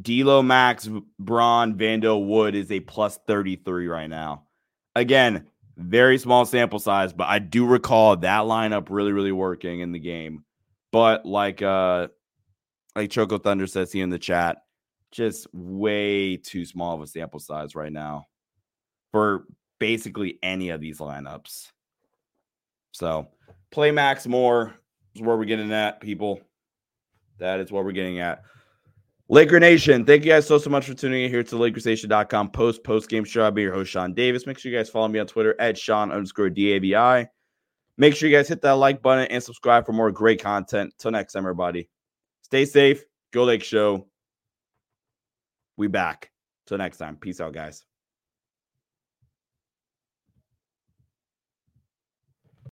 D'Lo 0.01 0.41
Max, 0.41 0.89
Bron, 1.19 1.77
Vando, 1.77 2.25
Wood 2.25 2.55
is 2.55 2.71
a 2.71 2.79
plus 2.79 3.19
33 3.27 3.87
right 3.87 4.09
now. 4.09 4.43
Again, 4.95 5.47
very 5.75 6.17
small 6.17 6.45
sample 6.45 6.79
size, 6.79 7.11
but 7.11 7.27
I 7.27 7.39
do 7.39 7.65
recall 7.65 8.15
that 8.15 8.43
lineup 8.43 8.87
really, 8.89 9.11
really 9.11 9.33
working 9.33 9.81
in 9.81 9.91
the 9.91 9.99
game. 9.99 10.45
But 10.93 11.25
like 11.25 11.61
uh 11.61 12.07
like 12.95 13.11
Choco 13.11 13.37
Thunder 13.37 13.67
says 13.67 13.91
here 13.91 14.05
in 14.05 14.09
the 14.09 14.17
chat, 14.17 14.63
just 15.11 15.47
way 15.53 16.37
too 16.37 16.65
small 16.65 16.95
of 16.95 17.01
a 17.01 17.07
sample 17.07 17.39
size 17.41 17.75
right 17.75 17.91
now 17.91 18.27
for 19.11 19.45
basically 19.79 20.39
any 20.43 20.69
of 20.69 20.81
these 20.81 20.99
lineups. 20.99 21.67
So 22.91 23.27
play 23.71 23.91
max 23.91 24.27
more 24.27 24.75
is 25.15 25.21
where 25.21 25.37
we're 25.37 25.45
getting 25.45 25.71
at, 25.71 26.01
people. 26.01 26.41
That 27.39 27.59
is 27.59 27.71
what 27.71 27.85
we're 27.85 27.91
getting 27.91 28.19
at. 28.19 28.43
Laker 29.31 29.59
Nation, 29.59 30.05
thank 30.05 30.25
you 30.25 30.31
guys 30.31 30.47
so, 30.47 30.57
so 30.57 30.71
much 30.71 30.87
for 30.87 30.95
tuning 30.95 31.23
in 31.23 31.29
here 31.29 31.43
to 31.43 31.55
LakerStation.com 31.55 32.49
post 32.49 32.83
post 32.83 33.09
game 33.09 33.23
show. 33.23 33.43
I'll 33.43 33.51
be 33.51 33.61
your 33.61 33.73
host, 33.73 33.91
Sean 33.91 34.13
Davis. 34.13 34.47
Make 34.47 34.57
sure 34.57 34.71
you 34.71 34.77
guys 34.77 34.89
follow 34.89 35.07
me 35.07 35.19
on 35.19 35.27
Twitter 35.27 35.55
at 35.59 35.77
Sean 35.77 36.11
underscore 36.11 36.49
DABI. 36.49 37.27
Make 37.97 38.15
sure 38.15 38.27
you 38.27 38.35
guys 38.35 38.47
hit 38.47 38.61
that 38.63 38.71
like 38.71 39.01
button 39.01 39.27
and 39.27 39.43
subscribe 39.43 39.85
for 39.85 39.91
more 39.91 40.11
great 40.11 40.41
content. 40.41 40.93
Till 40.97 41.11
next 41.11 41.33
time, 41.33 41.43
everybody. 41.43 41.89
Stay 42.41 42.65
safe. 42.65 43.03
Go 43.31 43.43
Lake 43.43 43.63
Show. 43.63 44.07
We 45.77 45.87
back. 45.87 46.31
Till 46.65 46.77
next 46.77 46.97
time. 46.97 47.17
Peace 47.17 47.39
out, 47.39 47.53
guys. 47.53 47.85